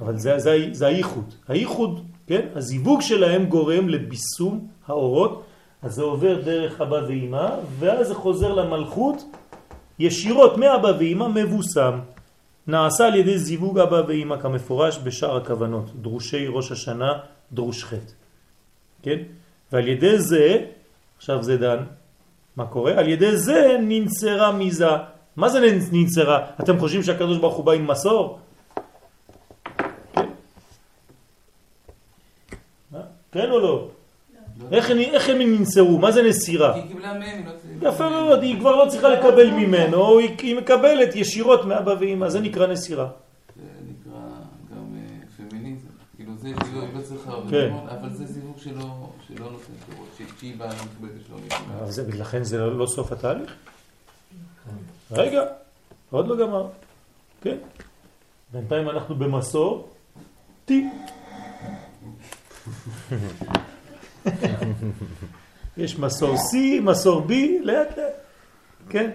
[0.00, 1.34] אבל זה, זה, זה הייחוד.
[1.48, 2.46] הייחוד, כן?
[2.54, 5.42] הזיווג שלהם גורם לביסום האורות,
[5.82, 9.24] אז זה עובר דרך אבא ואמא, ואז זה חוזר למלכות
[9.98, 11.98] ישירות מאבא ואמא מבוסם.
[12.66, 17.12] נעשה על ידי זיווג אבא ואמא כמפורש בשאר הכוונות, דרושי ראש השנה,
[17.52, 18.12] דרוש חטא.
[19.02, 19.18] כן?
[19.72, 20.58] ועל ידי זה,
[21.16, 21.78] עכשיו זה דן,
[22.56, 22.92] מה קורה?
[22.92, 24.86] על ידי זה ננצרה מיזה.
[25.36, 25.58] מה זה
[25.92, 26.46] ננצרה?
[26.60, 28.38] אתם חושבים שהקדוש ברוך הוא בא עם מסור?
[30.14, 30.26] כן?
[33.32, 33.88] כן או לא?
[34.72, 35.98] איך, הם- איך הם ננצרו?
[35.98, 36.74] מה זה נסירה?
[36.74, 37.50] היא קיבלה מהם, היא לא.
[37.82, 42.66] יפה מאוד, היא כבר לא צריכה לקבל ממנו, היא, מקבלת ישירות מאבא ואמא, זה נקרא
[42.66, 43.08] נסירה.
[43.56, 44.20] זה נקרא
[44.70, 45.00] גם אה,
[45.48, 45.88] פמיניזם.
[46.16, 47.72] כאילו זה, כאילו, היא לא כן.
[48.00, 51.36] אבל זה זיווג שלא שלא נותן פירות, ש- שהיא באה ומקבלת שלא
[52.18, 53.54] לכן זה לא, סוף התהליך.
[55.10, 55.42] רגע,
[56.10, 56.66] עוד לא גמר.
[57.40, 57.56] כן.
[58.52, 59.88] בינתיים אנחנו במסור
[60.68, 60.72] T.
[65.76, 68.12] יש מסור C, מסור B, לאט לאט.
[68.88, 69.10] כן.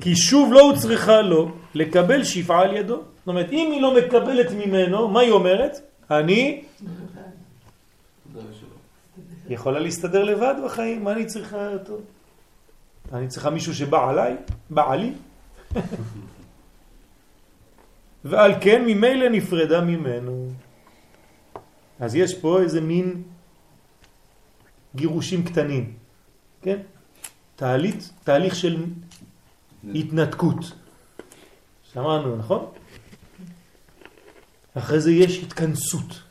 [0.00, 2.96] כי שוב לא הוצרכה לו לקבל שפעה על ידו.
[2.96, 5.80] זאת אומרת, אם היא לא מקבלת ממנו, מה היא אומרת?
[6.10, 6.62] אני
[9.48, 11.98] יכולה להסתדר לבד בחיים, מה אני צריכה אותו?
[13.12, 14.36] אני צריכה מישהו שבא עליי,
[14.70, 15.12] בא עלי.
[18.24, 20.48] ועל כן ממילא נפרדה ממנו.
[22.00, 23.22] אז יש פה איזה מין
[24.96, 25.92] גירושים קטנים,
[26.62, 26.78] כן?
[27.56, 28.84] תהליך, תהליך של
[29.94, 30.72] התנתקות.
[31.92, 32.66] שמענו, נכון?
[34.74, 36.22] אחרי זה יש התכנסות.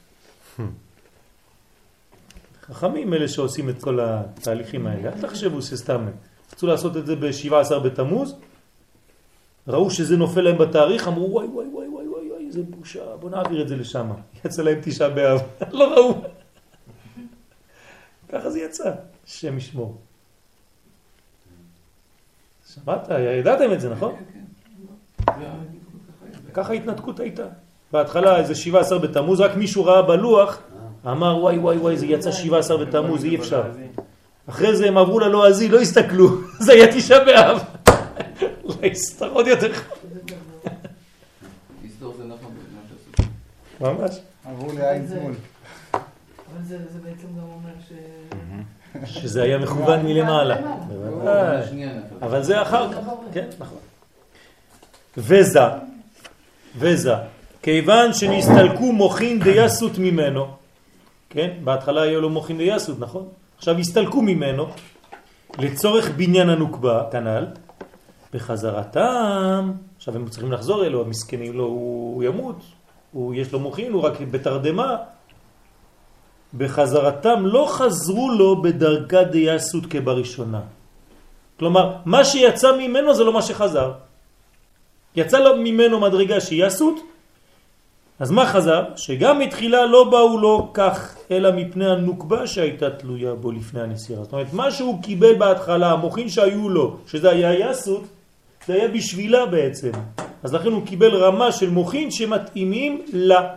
[2.61, 5.13] חכמים אלה שעושים את כל התהליכים האלה.
[5.13, 6.07] אל תחשבו שסתם.
[6.53, 8.35] רצו לעשות את זה ב-17 בתמוז,
[9.67, 13.61] ראו שזה נופל להם בתאריך, אמרו וואי וואי וואי וואי וואי, איזה בושה, בוא נעביר
[13.61, 14.09] את זה לשם.
[14.45, 15.41] יצא להם תשעה באב,
[15.71, 16.21] לא ראו.
[18.31, 18.91] ככה זה יצא,
[19.27, 19.97] השם ישמור.
[22.73, 23.09] שמעת?
[23.39, 24.15] ידעתם את זה, נכון?
[24.15, 24.39] כן,
[25.25, 25.39] כן.
[26.53, 27.43] ככה ההתנתקות הייתה.
[27.91, 30.59] בהתחלה איזה 17 בתמוז, רק מישהו ראה בלוח,
[31.05, 33.63] אמר וואי וואי וואי זה יצא 17 בתמוז, אי אפשר.
[34.49, 36.29] אחרי זה הם עברו ללועזי, לא הסתכלו,
[36.65, 37.63] זה היה תשעה באב.
[38.69, 39.71] לא הסתר עוד יותר.
[42.27, 42.53] נכון.
[43.81, 44.19] ממש.
[44.45, 45.33] עברו לעין שמאל.
[45.93, 47.91] אבל זה זה בעצם גם אומר ש...
[49.05, 50.57] שזה היה מכוון מלמעלה.
[52.21, 52.99] אבל זה אחר כך,
[53.33, 53.77] כן, נכון.
[55.17, 55.59] וזה,
[56.77, 57.13] וזה,
[57.61, 60.47] כיוון שנסתלקו מוחין דייסות ממנו,
[61.29, 61.49] כן?
[61.63, 63.27] בהתחלה היה לו מוחין ויסות, נכון?
[63.57, 64.67] עכשיו הסתלקו ממנו
[65.59, 67.45] לצורך בניין הנוקבה, כנ"ל,
[68.33, 72.55] בחזרתם, עכשיו הם צריכים לחזור אלו, המסכנים לו, הוא ימות,
[73.11, 74.95] הוא, יש לו מוחין, הוא רק בתרדמה.
[76.57, 80.61] בחזרתם לא חזרו לו בדרגה דייסות כבראשונה.
[81.59, 83.91] כלומר, מה שיצא ממנו זה לא מה שחזר.
[85.15, 86.99] יצא לו ממנו מדרגה שהיא יסות,
[88.19, 88.83] אז מה חזר?
[88.95, 94.23] שגם מתחילה לא באו לו כך, אלא מפני הנוקבה שהייתה תלויה בו לפני הנסירה.
[94.23, 98.03] זאת אומרת, מה שהוא קיבל בהתחלה, המוחין שהיו לו, שזה היה יסות,
[98.67, 99.91] זה היה בשבילה בעצם.
[100.43, 103.55] אז לכן הוא קיבל רמה של מוחין שמתאימים לה.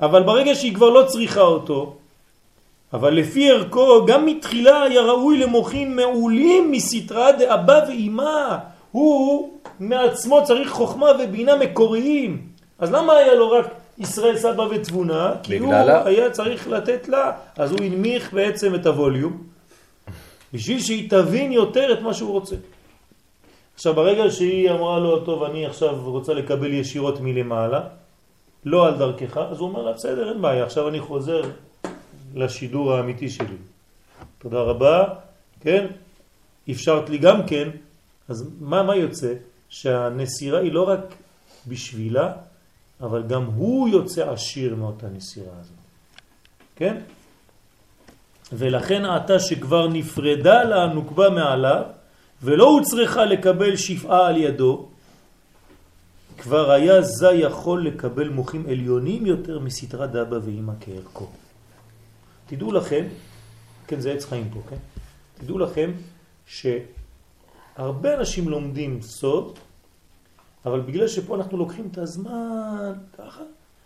[0.00, 1.96] אבל ברגע שהיא כבר לא צריכה אותו,
[2.92, 8.58] אבל לפי ערכו, גם מתחילה היה ראוי למוחין מעולים מסתרה דאבא ואימה.
[8.90, 12.42] הוא מעצמו צריך חוכמה ובינה מקוריים.
[12.78, 13.66] אז למה היה לו רק
[13.98, 15.32] ישראל סבא ותבונה?
[15.42, 16.06] כי הוא בגללה.
[16.06, 19.42] היה צריך לתת לה, אז הוא הנמיך בעצם את הווליום,
[20.52, 22.56] בשביל שהיא תבין יותר את מה שהוא רוצה.
[23.74, 27.80] עכשיו ברגע שהיא אמרה לו, טוב אני עכשיו רוצה לקבל ישירות מלמעלה,
[28.64, 31.42] לא על דרכך, אז הוא אומר לה, בסדר, אין בעיה, עכשיו אני חוזר
[32.34, 33.56] לשידור האמיתי שלי.
[34.38, 35.04] תודה רבה,
[35.60, 35.86] כן?
[36.70, 37.68] אפשרת לי גם כן,
[38.28, 39.34] אז מה, מה יוצא?
[39.68, 41.00] שהנסירה היא לא רק
[41.66, 42.32] בשבילה,
[43.00, 45.74] אבל גם הוא יוצא עשיר מאותה נסירה הזאת.
[46.76, 46.96] כן?
[48.52, 51.82] ולכן עתה שכבר נפרדה לה הנוקבה מעליו,
[52.42, 54.88] ולא הוצרכה לקבל שפעה על ידו,
[56.40, 61.28] כבר היה זה יכול לקבל מוחים עליונים יותר מסתרה דאבא ואימא כערכו.
[62.46, 63.04] תדעו לכם,
[63.86, 64.76] כן זה עץ חיים פה, כן?
[65.38, 65.90] תדעו לכם
[66.46, 69.58] שהרבה אנשים לומדים סוד,
[70.66, 73.42] אבל בגלל שפה אנחנו לוקחים את הזמן ככה,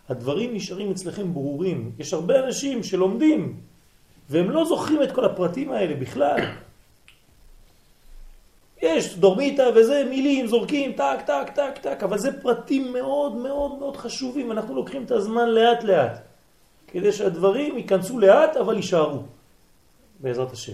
[0.08, 1.92] הדברים נשארים אצלכם ברורים.
[1.98, 3.60] יש הרבה אנשים שלומדים
[4.30, 6.40] והם לא זוכרים את כל הפרטים האלה בכלל.
[8.84, 13.96] יש דורמיטה וזה, מילים, זורקים, טק, טק, טק, טק, אבל זה פרטים מאוד מאוד מאוד
[13.96, 16.18] חשובים, אנחנו לוקחים את הזמן לאט לאט,
[16.86, 19.22] כדי שהדברים ייכנסו לאט אבל יישארו,
[20.20, 20.72] בעזרת השם.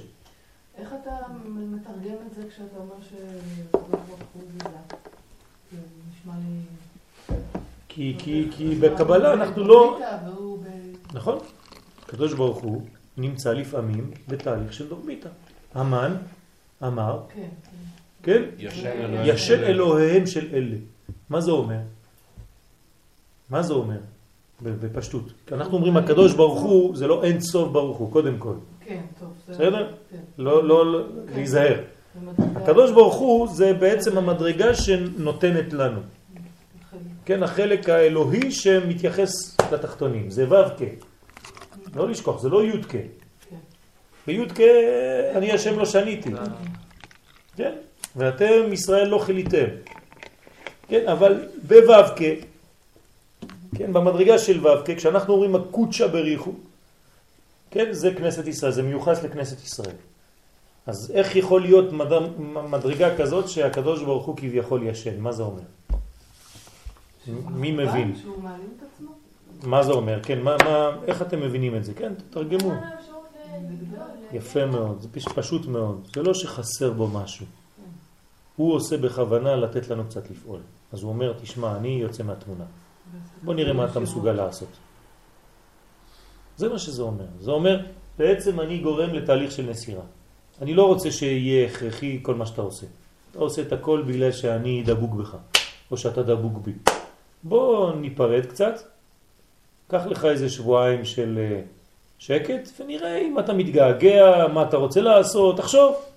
[0.78, 1.10] איך אתה
[1.46, 2.94] מתרגם את זה כשאתה אומר
[6.10, 7.36] נשמע לי...
[7.88, 10.00] כי, כי, כי בקבלה אנחנו לא...
[11.12, 11.38] נכון?
[12.02, 12.82] הקדוש ברוך הוא
[13.16, 15.28] נמצא לפעמים בתהליך של דורמיטה.
[15.74, 16.16] המן
[16.82, 17.20] אמר,
[18.22, 18.64] כן, כן?
[18.74, 19.22] כן.
[19.24, 20.76] ישן אלוהיהם של אלה.
[21.30, 21.78] מה זה אומר?
[23.50, 23.96] מה זה אומר?
[24.62, 25.24] בפשטות.
[25.52, 28.54] אנחנו אומרים הקדוש ברוך הוא, זה לא אין סוף ברוך הוא, קודם כל.
[28.80, 29.28] כן, טוב.
[29.46, 29.92] זה- בסדר?
[30.10, 30.16] כן.
[30.38, 31.80] לא, לא, לא, להיזהר.
[32.14, 36.00] זה מדרגה- הקדוש ברוך הוא זה בעצם המדרגה שנותנת לנו.
[36.90, 37.00] חלק.
[37.24, 40.30] כן, החלק האלוהי שמתייחס לתחתונים.
[40.30, 40.82] זה ו' כ'.
[41.96, 42.92] לא לשכוח, זה לא י' כ'.
[42.92, 43.56] כן.
[44.26, 44.60] בי' כ'
[45.34, 46.30] אני השם לא שניתי.
[47.56, 47.72] כן?
[48.16, 49.66] ואתם ישראל לא חיליתם.
[50.88, 52.22] כן, אבל בו' כ',
[53.76, 56.52] כן, במדרגה של ו' כ', כשאנחנו אומרים הקודשה בריחו,
[57.70, 59.94] כן, זה כנסת ישראל, זה מיוחס לכנסת ישראל.
[60.86, 62.12] אז איך יכול להיות מד...
[62.70, 65.20] מדרגה כזאת שהקדוש ברוך הוא כביכול ישן?
[65.20, 65.62] מה זה אומר?
[67.50, 68.14] מי מבין?
[69.62, 70.22] מה זה אומר?
[70.22, 71.94] כן, מה, מה, איך אתם מבינים את זה?
[71.94, 72.70] כן, תתרגמו.
[74.32, 76.08] יפה מאוד, זה פש- פשוט מאוד.
[76.14, 77.46] זה לא שחסר בו משהו.
[78.60, 80.60] הוא עושה בכוונה לתת לנו קצת לפעול.
[80.92, 82.64] אז הוא אומר, תשמע, אני יוצא מהתמונה.
[83.42, 84.68] בוא נראה מה אתה מסוגל לעשות.
[86.56, 87.24] זה מה שזה אומר.
[87.40, 87.80] זה אומר,
[88.18, 90.02] בעצם אני גורם לתהליך של נסירה.
[90.60, 92.86] אני לא רוצה שיהיה הכרחי כל מה שאתה עושה.
[93.30, 95.36] אתה עושה את הכל בגלל שאני דבוק בך,
[95.90, 96.72] או שאתה דבוק בי.
[97.42, 98.74] בוא ניפרד קצת,
[99.88, 101.60] קח לך איזה שבועיים של אה,
[102.18, 106.09] שקט, ונראה אם אתה מתגעגע, מה אתה רוצה לעשות, תחשוב.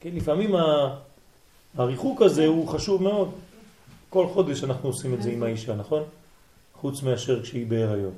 [0.00, 0.54] כן, לפעמים
[1.76, 3.30] הריחוק הזה הוא חשוב מאוד.
[4.10, 6.02] כל חודש אנחנו עושים את זה עם האישה, נכון?
[6.74, 8.14] חוץ מאשר כשהיא בהיריון.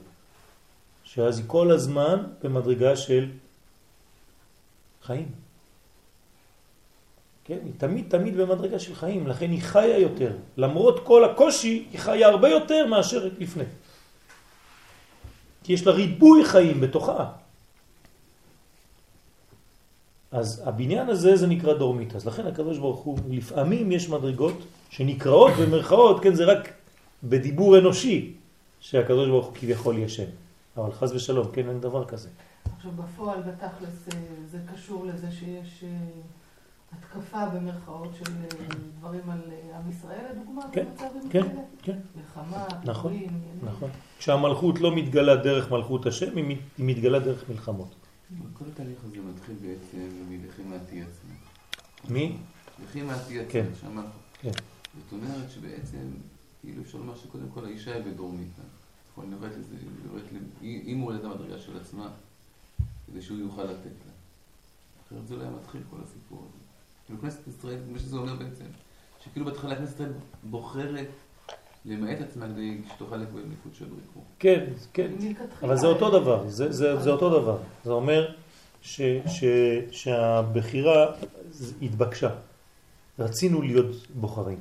[1.05, 3.31] שאז היא כל הזמן במדרגה של
[5.03, 5.29] חיים.
[7.45, 10.33] כן, היא תמיד תמיד במדרגה של חיים, לכן היא חיה יותר.
[10.57, 13.65] למרות כל הקושי, היא חיה הרבה יותר מאשר לפני.
[15.65, 17.33] כי יש לה ריבוי חיים בתוכה.
[20.33, 22.17] אז הבניין הזה זה נקרא דורמית.
[22.17, 26.73] אז לכן הקדוש ברוך הוא, לפעמים יש מדרגות שנקראות במרכאות, כן, זה רק
[27.25, 28.35] בדיבור אנושי
[28.81, 30.31] שהקדוש ברוך הוא כביכול ישן.
[30.77, 32.29] אבל חז ושלום, כן, אין דבר כזה.
[32.77, 34.21] עכשיו בפועל, בתכלס, אה,
[34.51, 35.89] זה קשור לזה שיש אה,
[36.93, 38.67] התקפה במרכאות של אה,
[38.99, 39.41] דברים על
[39.75, 41.61] עם ישראל, לדוגמה, כן, במצבים כן, כאלה?
[41.83, 41.99] כן.
[42.17, 43.59] מלחמה, נכון, עניינים.
[43.63, 43.91] נכון.
[44.19, 47.95] כשהמלכות לא מתגלה דרך מלכות השם, היא מתגלה דרך מלחמות.
[48.53, 51.35] כל התהליך הזה מתחיל בעצם מלחימתי עצמה.
[52.09, 52.37] מי?
[52.85, 53.67] לחימתי עצמה, כן.
[53.81, 54.05] שמעת.
[54.41, 54.51] כן.
[54.95, 56.11] זאת אומרת שבעצם,
[56.61, 58.49] כאילו אפשר לומר שקודם כל האישה היא בדרומית.
[59.13, 60.25] נכון, היא יורדת לזה, היא יורדת
[60.61, 62.11] היא היא מורדת למדרגה של עצמה,
[63.07, 64.13] כדי שהוא יוכל לתת לה.
[65.07, 66.65] אחרת זה לא היה מתחיל כל הסיפור הזה.
[67.07, 68.65] כאילו כנסת ישראל, מה שזה אומר בעצם,
[69.25, 70.13] שכאילו בהתחלה כנסת ישראל
[70.45, 71.09] בוחרת
[71.85, 74.21] למעט עצמה כדי שתוכל לקבל מלכות של בריחו.
[74.39, 75.11] כן, כן.
[75.63, 77.59] אבל זה אותו דבר, זה, זה, זה אותו דבר.
[77.85, 78.35] זה אומר
[78.83, 79.45] ש, ש,
[79.91, 81.07] שהבחירה
[81.83, 82.31] התבקשה.
[83.19, 84.61] רצינו להיות בוחרים.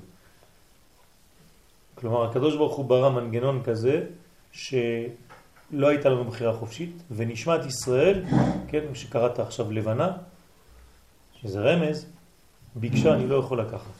[1.95, 4.05] כלומר, הקדוש ברוך הוא ברא מנגנון כזה
[4.51, 8.23] שלא הייתה לנו בחירה חופשית, ונשמת ישראל,
[8.67, 10.11] כן, שקראת עכשיו לבנה,
[11.41, 12.05] שזה רמז,
[12.75, 13.96] ביקשה, אני לא יכול לקחת.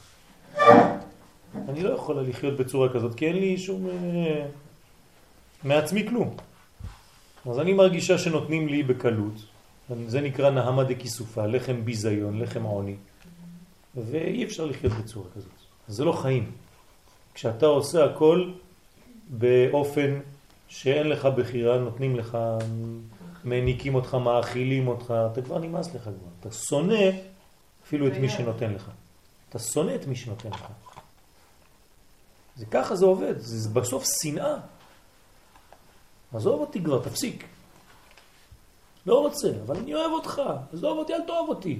[1.68, 3.86] אני לא יכולה לחיות בצורה כזאת, כי אין לי שום...
[3.86, 4.46] אה,
[5.64, 6.36] מעצמי כלום.
[7.50, 9.34] אז אני מרגישה שנותנים לי בקלות,
[10.06, 12.96] זה נקרא נהמה דקיסופה, לחם ביזיון, לחם עוני,
[13.96, 15.50] ואי אפשר לחיות בצורה כזאת.
[15.88, 16.50] זה לא חיים.
[17.34, 18.50] כשאתה עושה הכל
[19.28, 20.20] באופן
[20.68, 22.38] שאין לך בחירה, נותנים לך,
[23.44, 26.30] מעניקים אותך, מאכילים אותך, אתה כבר נמאס לך כבר.
[26.40, 27.10] אתה שונא
[27.84, 28.90] אפילו את מי שנותן לך.
[29.48, 30.66] אתה שונא את מי שנותן לך.
[32.58, 34.56] זה ככה זה עובד, זה בסוף שנאה.
[36.34, 37.44] עזוב אותי כבר, תפסיק.
[39.06, 40.42] לא רוצה, אבל אני אוהב אותך.
[40.72, 41.78] עזוב אותי, אל תאהב אותי.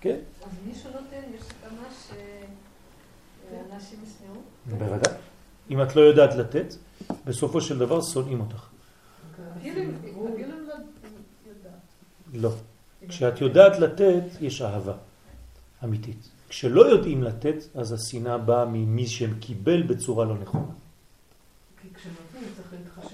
[0.00, 0.18] כן?
[0.42, 1.88] אז מי שנותן, יש סכנה
[3.50, 4.40] שאנשים ישנאו?
[4.78, 5.14] בוודאי.
[5.70, 6.74] אם את לא יודעת לתת,
[7.24, 8.66] בסופו של דבר שונאים אותך.
[12.34, 12.50] לא.
[12.50, 12.50] לא.
[13.08, 14.94] כשאת יודעת לתת, יש אהבה
[15.84, 16.37] אמיתית.
[16.48, 20.72] כשלא יודעים לתת, אז השנאה באה ממי שקיבל בצורה לא נכונה.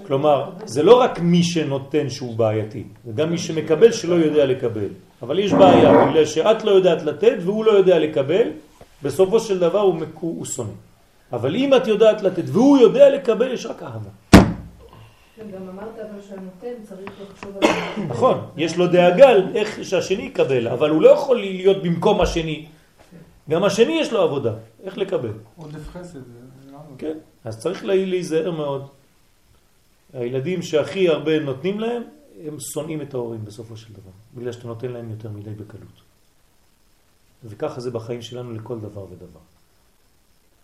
[0.06, 4.88] כלומר, זה לא רק מי שנותן שהוא בעייתי, זה גם מי שמקבל שלא יודע לקבל.
[5.22, 8.48] אבל יש בעיה, בגלל שאת לא יודעת לתת והוא לא יודע לקבל,
[9.02, 10.70] בסופו של דבר הוא, מקו, הוא שונא.
[11.32, 14.10] אבל אם את יודעת לתת והוא יודע לקבל, יש רק אהבה.
[15.36, 17.70] כן, גם אמרת אבל שהנותן צריך לחשוב על.
[18.12, 22.66] נכון, יש לו דאגה איך שהשני יקבל, אבל הוא לא יכול להיות במקום השני.
[23.50, 25.32] גם השני יש לו עבודה, איך לקבל.
[25.56, 26.20] עודף חסד.
[26.98, 28.88] כן, אז צריך לה- להיזהר מאוד.
[30.12, 32.02] הילדים שהכי הרבה נותנים להם,
[32.46, 36.00] הם שונאים את ההורים בסופו של דבר, בגלל שאתה נותן להם יותר מדי בקלות.
[37.44, 39.40] וככה זה בחיים שלנו לכל דבר ודבר.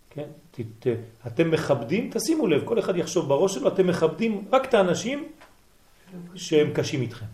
[0.09, 0.27] כן?
[0.51, 0.87] ת, ת,
[1.27, 5.27] אתם מכבדים, תשימו לב, כל אחד יחשוב בראש שלו, אתם מכבדים רק את האנשים
[6.35, 7.25] שהם קשים איתכם.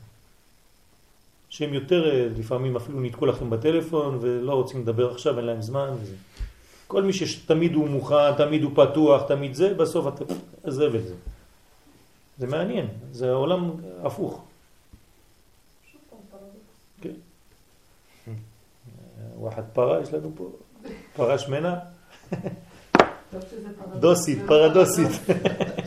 [1.57, 5.89] שהם יותר, אה, לפעמים אפילו ניתקו לכם בטלפון ולא רוצים לדבר עכשיו, אין להם זמן
[6.01, 6.15] וזה.
[6.87, 10.33] כל מי שתמיד הוא מוכן, תמיד הוא פתוח, תמיד זה, בסוף אתה
[10.63, 11.13] עזב את זה.
[12.37, 13.71] זה מעניין, זה העולם
[14.03, 14.43] הפוך.
[17.01, 17.13] כן.
[19.37, 20.51] וואחד פרה יש לנו פה,
[21.15, 21.75] פרה שמנה.
[23.99, 25.11] דוסית, פרדוסית.
[25.17, 25.77] פרדוקס.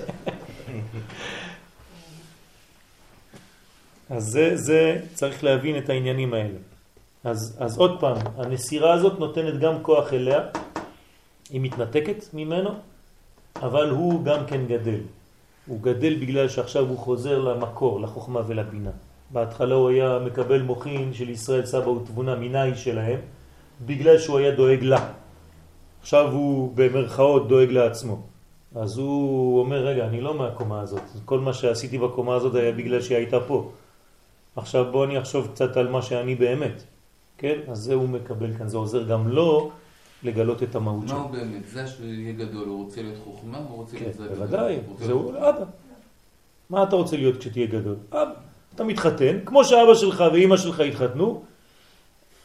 [4.11, 6.59] אז זה, זה, צריך להבין את העניינים האלה.
[7.25, 10.41] אז, אז עוד פעם, הנסירה הזאת נותנת גם כוח אליה,
[11.51, 12.71] היא מתנתקת ממנו,
[13.63, 15.01] אבל הוא גם כן גדל.
[15.67, 18.91] הוא גדל בגלל שעכשיו הוא חוזר למקור, לחוכמה ולבינה.
[19.31, 23.19] בהתחלה הוא היה מקבל מוחין של ישראל סבא ותבונה מיני שלהם,
[23.87, 25.13] בגלל שהוא היה דואג לה.
[26.01, 28.23] עכשיו הוא במרכאות דואג לעצמו.
[28.75, 31.03] אז הוא אומר, רגע, אני לא מהקומה הזאת.
[31.25, 33.71] כל מה שעשיתי בקומה הזאת היה בגלל שהיא הייתה פה.
[34.57, 36.83] עכשיו בוא אני אחשוב קצת על מה שאני באמת.
[37.39, 37.59] כן?
[37.69, 38.69] אז זה הוא מקבל כאן.
[38.69, 39.71] זה עוזר גם לו
[40.23, 41.19] לגלות את המהות מה שלו.
[41.19, 41.69] הוא באמת?
[41.69, 44.47] זה שהוא יהיה גדול, הוא רוצה להיות חוכמה, הוא רוצה כן, להיות זה הגדול?
[44.47, 45.65] בוודאי, זהו אבא.
[46.71, 47.97] מה אתה רוצה להיות כשתהיה גדול?
[48.13, 48.33] אבא.
[48.75, 51.43] אתה מתחתן, כמו שאבא שלך ואימא שלך התחתנו,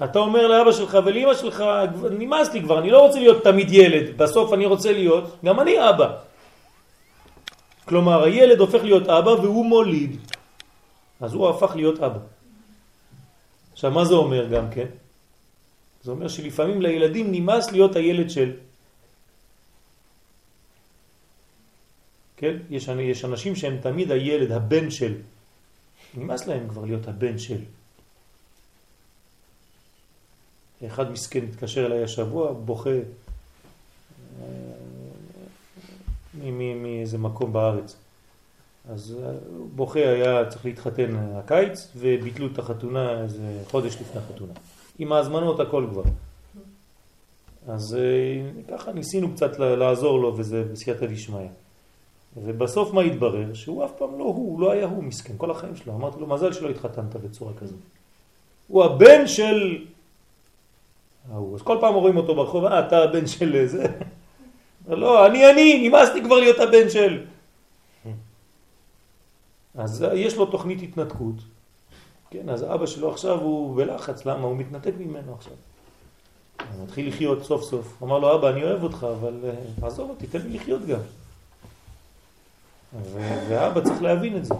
[0.03, 1.63] אתה אומר לאבא שלך ולאמא שלך,
[2.19, 5.89] נמאס לי כבר, אני לא רוצה להיות תמיד ילד, בסוף אני רוצה להיות, גם אני
[5.89, 6.15] אבא.
[7.85, 10.17] כלומר, הילד הופך להיות אבא והוא מוליד,
[11.21, 12.19] אז הוא הפך להיות אבא.
[13.73, 14.87] עכשיו, מה זה אומר גם כן?
[16.03, 18.51] זה אומר שלפעמים לילדים נמאס להיות הילד של
[22.37, 22.57] כן?
[22.69, 25.21] יש, יש אנשים שהם תמיד הילד, הבן של.
[26.13, 27.61] נמאס להם כבר להיות הבן של.
[30.85, 32.89] אחד מסכן התקשר אליי השבוע, בוכה
[34.41, 34.45] אה,
[36.51, 37.95] מאיזה מקום בארץ.
[38.89, 39.31] אז אה,
[39.75, 44.53] בוכה היה צריך להתחתן הקיץ, וביטלו את החתונה איזה חודש לפני החתונה.
[44.99, 46.03] עם ההזמנות הכל כבר.
[47.67, 51.47] אז אה, ככה ניסינו קצת לעזור לו, וזה בסייעתא דשמיא.
[52.37, 53.53] ובסוף מה התברר?
[53.53, 55.93] שהוא אף פעם לא הוא, הוא לא היה הוא מסכן, כל החיים שלו.
[55.93, 57.79] אמרתי לו, מזל שלא התחתנת בצורה כזאת.
[58.67, 59.85] הוא הבן של...
[61.31, 61.55] ההוא.
[61.55, 63.85] אז כל פעם רואים אותו ברחוב, אה, אתה הבן של זה.
[64.87, 67.25] לא, אני אני, נמאס לי כבר להיות הבן של...
[69.77, 71.35] אז יש לו תוכנית התנתקות.
[72.29, 74.47] כן, אז אבא שלו עכשיו הוא בלחץ, למה?
[74.47, 75.53] הוא מתנתק ממנו עכשיו.
[76.59, 78.03] הוא מתחיל לחיות סוף סוף.
[78.03, 79.39] אמר לו, אבא, אני אוהב אותך, אבל
[79.81, 80.99] uh, עזוב אותי, תן לי לחיות גם.
[83.49, 84.55] ואבא צריך להבין את זה.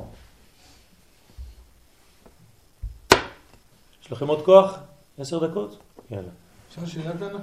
[4.01, 4.78] יש לכם עוד כוח?
[5.18, 5.78] עשר דקות?
[6.11, 6.30] יאללה.
[6.70, 7.39] אפשר שאלה קטנה?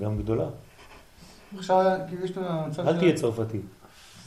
[0.00, 0.46] גם גדולה.
[1.58, 2.48] עכשיו, כאילו יש לנו
[2.78, 3.60] אל תהיה צרפתי.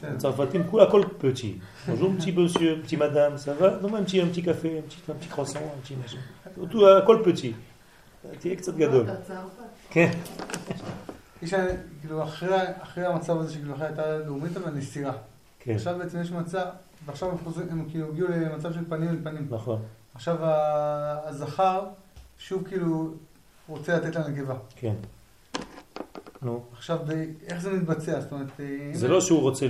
[0.03, 0.17] בסדר.
[0.17, 1.59] צרפתים, כולה הכל פצ'י.
[1.87, 3.79] monsieur, petit madame, ça va?
[3.81, 5.95] non, un petit, un petit café, un petit, petit croissant, un petit
[6.71, 7.53] tout, הכל פצ'י.
[8.39, 9.05] תהיה קצת גדול.
[9.89, 10.11] כן.
[11.41, 11.53] יש
[12.01, 15.13] כאילו, אחרי המצב הזה שכאילו אחרי הייתה לאומית אבל נסירה.
[15.59, 16.65] כן, עכשיו בעצם יש מצב,
[17.05, 19.47] ועכשיו הם חוזרים, הם כאילו הגיעו למצב של פנים אל פנים.
[19.49, 19.81] נכון.
[20.15, 20.37] עכשיו
[21.25, 21.83] הזכר,
[22.37, 23.13] שוב כאילו,
[23.67, 24.55] רוצה לתת לנקבה.
[24.75, 24.93] כן.
[26.43, 26.61] נו.
[26.73, 26.99] עכשיו,
[27.47, 28.19] איך זה מתבצע?
[28.21, 29.65] זאת אומרת, אה, זה לא שהוא רוצה,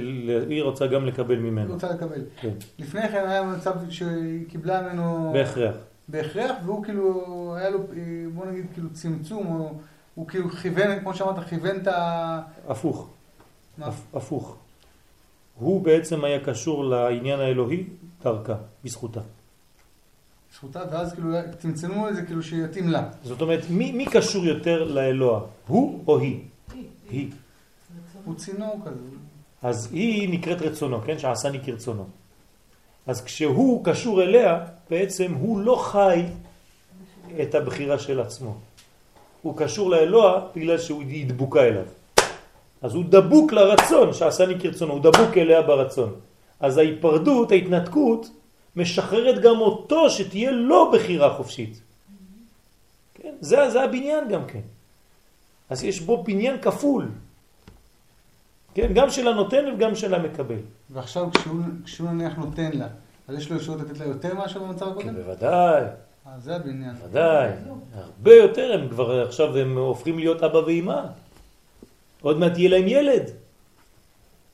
[0.50, 1.74] היא רוצה גם לקבל היא ממנו.
[1.74, 2.22] רוצה לקבל.
[2.42, 2.50] כן.
[2.80, 5.30] לפני כן היה מצב שהיא קיבלה ממנו...
[5.34, 5.76] בהכרח.
[6.08, 7.24] בהכרח, והוא כאילו,
[7.58, 7.86] היה לו, אה,
[8.34, 9.74] בוא נגיד, כאילו צמצום, או
[10.16, 12.42] הוא כאילו כיוון, כמו שאמרת, כיוון את ה...
[12.68, 13.10] הפוך.
[13.78, 13.86] מה?
[13.88, 14.56] הפ- הפוך.
[15.60, 17.84] הוא בעצם היה קשור לעניין האלוהי
[18.24, 19.20] דרכה, בזכותה.
[20.56, 23.04] זכותה, ואז כאילו צמצמו את זה כאילו שיתאים לה.
[23.24, 25.42] זאת אומרת, מי, מי קשור יותר לאלוה?
[25.68, 26.40] הוא או היא?
[27.10, 27.30] היא.
[28.26, 29.00] הוא צינור כזה.
[29.64, 31.20] אז היא נקראת רצונו, כן?
[31.20, 32.06] שעשני כרצונו.
[33.08, 36.24] אז כשהוא קשור אליה, בעצם הוא לא חי
[37.42, 38.56] את הבחירה של עצמו.
[39.42, 41.86] הוא קשור לאלוה בגלל שהיא דבוקה אליו.
[42.82, 46.16] אז הוא דבוק לרצון שעשני כרצונו, הוא דבוק אליה ברצון.
[46.60, 48.30] אז ההיפרדות, ההתנתקות,
[48.76, 51.82] משחררת גם אותו שתהיה לא בחירה חופשית.
[53.14, 53.34] כן?
[53.42, 54.62] זה, זה הבניין גם כן.
[55.74, 57.10] אז יש בו בניין כפול.
[58.74, 58.94] כן?
[58.94, 60.60] גם של הנותן וגם של המקבל.
[60.90, 62.88] ועכשיו כשהוא, כשהוא נניח נותן לה,
[63.28, 65.16] אז יש לו אפשרות לתת לה יותר מאשר במצב כן, הקודם?
[65.16, 65.82] בוודאי,
[66.28, 66.96] אה, זה הבניין.
[67.06, 67.50] ודאי.
[67.94, 71.02] הרבה יותר, הם כבר עכשיו הם הופכים להיות אבא ואמא.
[72.22, 73.30] עוד מעט יהיה להם ילד.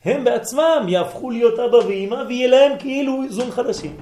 [0.06, 3.98] הם בעצמם יהפכו להיות אבא ואמא ויהיה להם כאילו זון חדשים.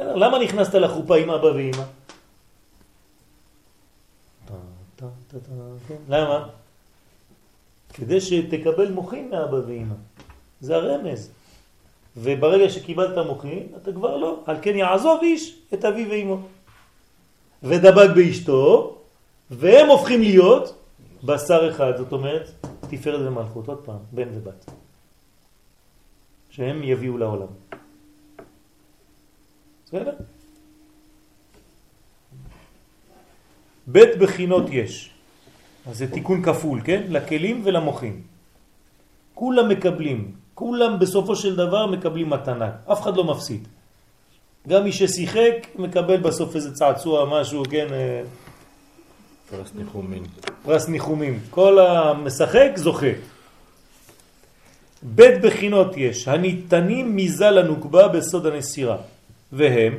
[0.00, 1.82] למה נכנסת לחופה עם אבא ואמא?
[6.08, 6.48] למה?
[7.94, 9.94] כדי שתקבל מוחין מאבא ואמא.
[10.60, 11.30] זה הרמז.
[12.16, 14.42] וברגע שקיבלת מוחין, אתה כבר לא.
[14.46, 16.38] על כן יעזוב איש את אביו ואמו.
[17.62, 18.96] ודבק באשתו,
[19.50, 20.74] והם הופכים להיות
[21.24, 21.96] בשר אחד.
[21.96, 22.50] זאת אומרת,
[22.90, 23.68] תפארת ומלכות.
[23.68, 24.70] עוד פעם, בן ובת.
[26.50, 27.46] שהם יביאו לעולם.
[29.86, 30.14] בסדר?
[33.86, 35.10] בית בחינות יש.
[35.90, 37.02] אז זה תיקון כפול, כן?
[37.08, 38.22] לכלים ולמוחים.
[39.34, 43.68] כולם מקבלים, כולם בסופו של דבר מקבלים מתנה, אף אחד לא מפסיד.
[44.68, 48.22] גם מי ששיחק מקבל בסוף איזה צעצוע, משהו, כן, אה,
[49.50, 50.22] פרס ניחומין.
[50.62, 51.40] פרס ניחומים.
[51.50, 53.12] כל המשחק זוכה.
[55.02, 58.96] בית בחינות יש, הניתנים מזה לנוקבה בסוד הנסירה.
[59.52, 59.94] והם,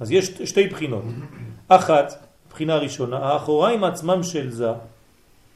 [0.00, 1.04] אז יש שתי בחינות.
[1.68, 2.27] אחת,
[2.58, 4.72] בחינה ראשונה, האחוריים עצמם של זה,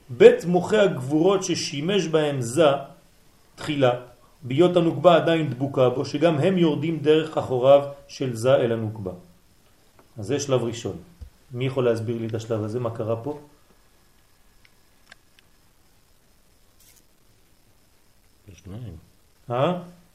[0.09, 2.67] בית מוחי הגבורות ששימש בהם זה
[3.59, 4.07] תחילה,
[4.43, 9.11] ביות הנוקבה עדיין דבוקה בו, שגם הם יורדים דרך אחוריו של זה אל הנוקבה.
[10.19, 10.97] אז זה שלב ראשון.
[11.51, 12.79] מי יכול להסביר לי את השלב הזה?
[12.81, 13.39] מה קרה פה?
[18.55, 18.95] שניים.
[19.51, 19.73] אה?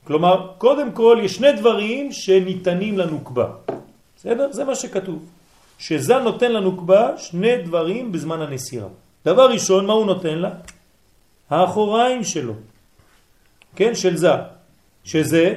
[0.07, 3.47] כלומר, קודם כל יש שני דברים שניתנים לנוקבה.
[4.15, 4.51] בסדר?
[4.51, 5.36] זה מה שכתוב.
[5.77, 8.87] שזה נותן לנוקבה שני דברים בזמן הנסירה.
[9.25, 10.49] דבר ראשון, מה הוא נותן לה?
[11.49, 12.53] האחוריים שלו.
[13.75, 14.31] כן, של זה.
[15.03, 15.53] שזה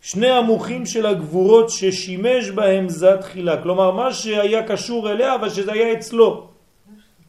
[0.00, 3.62] שני המוחים של הגבורות ששימש בהם זה תחילה.
[3.62, 6.48] כלומר, מה שהיה קשור אליה, אבל שזה היה אצלו.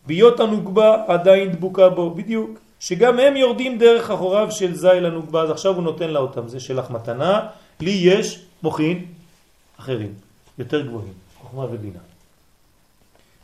[0.06, 2.60] ביות הנוקבה עדיין דבוקה בו, בדיוק.
[2.80, 6.48] שגם הם יורדים דרך אחוריו של זי לנוקבה, אז עכשיו הוא נותן לה אותם.
[6.48, 7.48] זה שלך מתנה,
[7.80, 9.06] לי יש מוחין
[9.80, 10.14] אחרים,
[10.58, 11.14] יותר גבוהים,
[11.56, 12.00] חוכמה ובינה.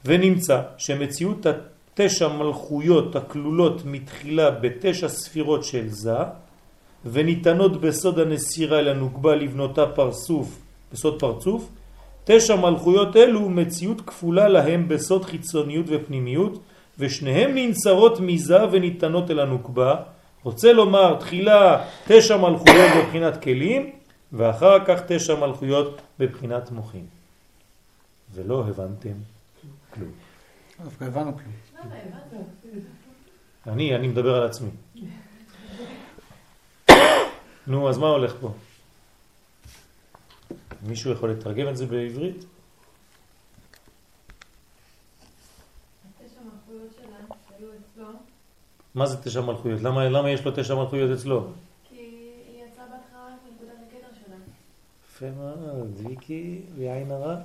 [0.06, 6.18] ונמצא שמציאות התשע מלכויות הכלולות מתחילה בתשע ספירות של זה,
[7.06, 10.60] וניתנות בסוד הנסירה אל הנוקבה לבנותה פרצוף,
[10.94, 11.70] בסוד פרצוף,
[12.24, 16.60] תשע מלכויות אלו מציאות כפולה להם בסוד חיצוניות ופנימיות,
[17.00, 19.96] ושניהם ננצרות מזה וניתנות אל הנוקבה.
[20.44, 23.92] רוצה לומר תחילה תשע מלכויות בבחינת כלים,
[24.34, 27.21] ואחר כך תשע מלכויות בבחינת מוחים.
[28.34, 29.14] ולא הבנתם
[29.94, 30.12] כלום.
[30.84, 31.54] דווקא הבנו כלום.
[33.68, 34.70] אני, אני מדבר על עצמי.
[37.68, 38.54] נו, אז מה הולך פה?
[40.88, 42.46] מישהו יכול לתרגם את זה בעברית?
[48.96, 49.82] מה זה תשע מלכויות?
[49.82, 51.48] למה, למה יש לו תשע מלכויות אצלו?
[51.90, 54.36] כי היא יצאה בהתחלה רק מנקודת הקטר שלה.
[55.10, 57.36] יפה מאוד, ויקי, בעין הרע.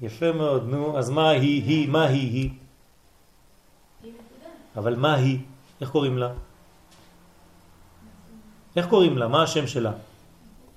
[0.00, 2.50] יפה מאוד, נו, אז מה היא, היא, מה היא, היא?
[4.76, 5.38] אבל מה היא?
[5.80, 6.28] איך קוראים לה?
[8.76, 9.28] איך קוראים לה?
[9.28, 9.92] מה השם שלה?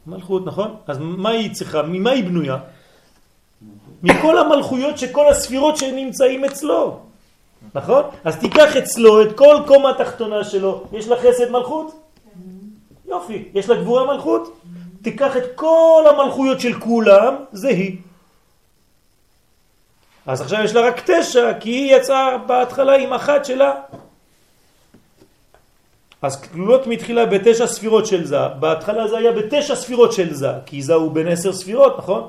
[0.08, 0.76] מלכות, נכון?
[0.88, 1.82] אז מה היא צריכה?
[1.82, 2.58] ממה היא בנויה?
[4.04, 7.00] מכל המלכויות שכל הספירות שנמצאים אצלו.
[7.76, 8.04] נכון?
[8.24, 10.84] אז תיקח אצלו את כל קומה התחתונה שלו.
[10.92, 12.00] יש לה חסד מלכות?
[13.08, 13.50] יופי.
[13.54, 14.60] יש לה גבורה מלכות?
[15.02, 17.98] תיקח את כל המלכויות של כולם, זה היא.
[20.26, 23.74] אז עכשיו יש לה רק תשע, כי היא יצאה בהתחלה עם אחת שלה.
[26.22, 28.48] אז כלולות מתחילה בתשע ספירות של זה.
[28.60, 32.28] בהתחלה זה היה בתשע ספירות של זה, כי זה הוא בין עשר ספירות, נכון?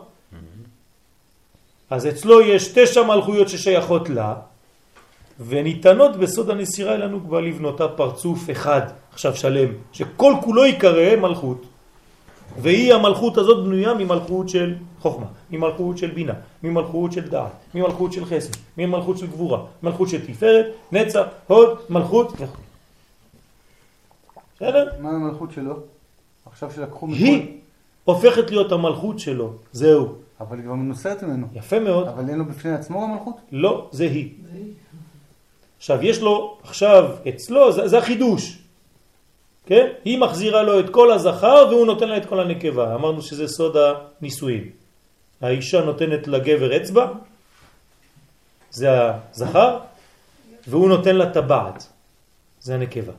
[1.90, 4.34] אז אצלו יש תשע מלכויות ששייכות לה,
[5.40, 8.80] וניתנות בסוד הנסירה אל הנוקבה לבנותה פרצוף אחד,
[9.12, 11.62] עכשיו שלם, שכל כולו יקרא מלכות.
[12.59, 14.74] והיא המלכות הזאת בנויה ממלכות של
[15.11, 20.26] חוכמה, ממלכות של בינה, ממלכות של דעת, ממלכות של חסד, ממלכות של גבורה, מלכות של
[20.26, 22.62] תפארת, נצח, הוד, מלכות וכו'.
[24.57, 24.88] בסדר?
[25.00, 25.74] מה המלכות שלו?
[26.46, 27.16] עכשיו שלקחו מכל...
[27.16, 27.59] היא
[28.04, 30.14] הופכת להיות המלכות שלו, זהו.
[30.40, 31.46] אבל היא כבר מנוסרת ממנו.
[31.54, 32.09] יפה מאוד.
[32.09, 33.36] אבל אין לו בפני עצמו גם מלכות?
[33.52, 33.88] לא.
[33.92, 34.30] זה היא.
[35.78, 38.59] עכשיו, יש לו, עכשיו, אצלו, זה, זה החידוש.
[39.66, 39.86] כן?
[40.04, 42.94] היא מחזירה לו את כל הזכר והוא נותן לה את כל הנקבה.
[42.94, 44.86] אמרנו שזה סוד הנישואים.
[45.41, 47.12] האישה נותנת לגבר אצבע,
[48.70, 48.89] זה
[49.32, 49.78] הזכר,
[50.68, 51.87] והוא נותן לה טבעת,
[52.61, 53.12] זה הנקבה.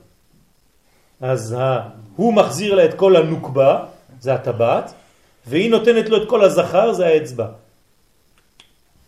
[1.22, 1.90] אז ה...
[2.16, 3.86] הוא מחזיר לה את כל הנוקבה,
[4.20, 4.94] זה הטבעת,
[5.48, 7.48] והיא נותנת לו את כל הזכר, זה האצבע.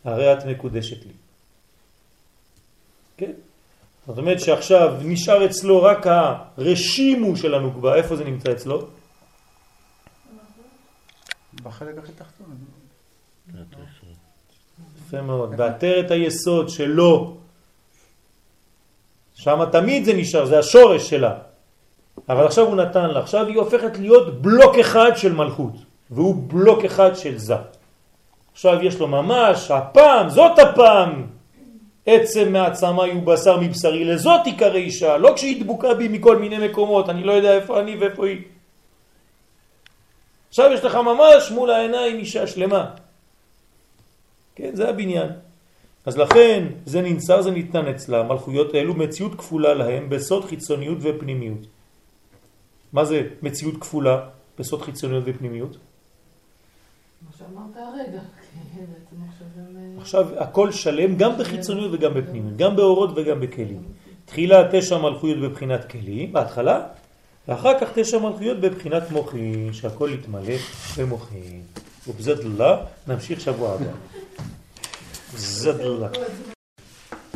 [0.04, 1.14] הרי את מקודשת לי.
[3.18, 3.32] כן?
[4.08, 8.88] זאת אומרת שעכשיו נשאר אצלו רק הרשימו של הנוקבה, איפה זה נמצא אצלו?
[11.64, 12.79] בחלק הכי תחתון.
[15.10, 17.38] יפה מאוד, בעטרת היסוד שלו,
[19.36, 21.34] שם תמיד זה נשאר, זה השורש שלה.
[22.30, 25.74] אבל עכשיו הוא נתן לה, עכשיו היא הופכת להיות בלוק אחד של מלכות,
[26.10, 27.56] והוא בלוק אחד של זה.
[28.52, 31.28] עכשיו יש לו ממש, הפעם, זאת הפעם,
[32.06, 37.10] עצם מעצמה הוא בשר מבשרי, לזאת עיקר אישה, לא כשהיא דבוקה בי מכל מיני מקומות,
[37.10, 38.42] אני לא יודע איפה אני ואיפה היא.
[40.50, 42.86] עכשיו יש לך ממש מול העיניים אישה שלמה.
[44.60, 45.30] כן, זה הבניין.
[46.06, 51.68] אז לכן זה ננצר, זה ניתן אצלה, מלכויות האלו מציאות כפולה להם בסוד חיצוניות ופנימיות.
[52.94, 54.30] מה זה מציאות כפולה
[54.60, 55.78] בסוד חיצוניות ופנימיות?
[57.22, 58.20] מה שאמרת הרגע.
[59.30, 59.78] עכשיו הם...
[59.78, 63.84] אה, עכשיו הכל שלם גם בחיצוניות וגם בפנימיות, גם באורות וגם בכלים.
[64.26, 66.88] תחילה תשע מלכויות בבחינת כלים, בהתחלה,
[67.48, 70.56] ואחר כך תשע מלכויות בבחינת מוחין, שהכל יתמלא
[70.98, 71.62] במוחין.
[72.08, 73.92] ובזאת לה נמשיך שבוע הבא.
[75.38, 76.12] Задла.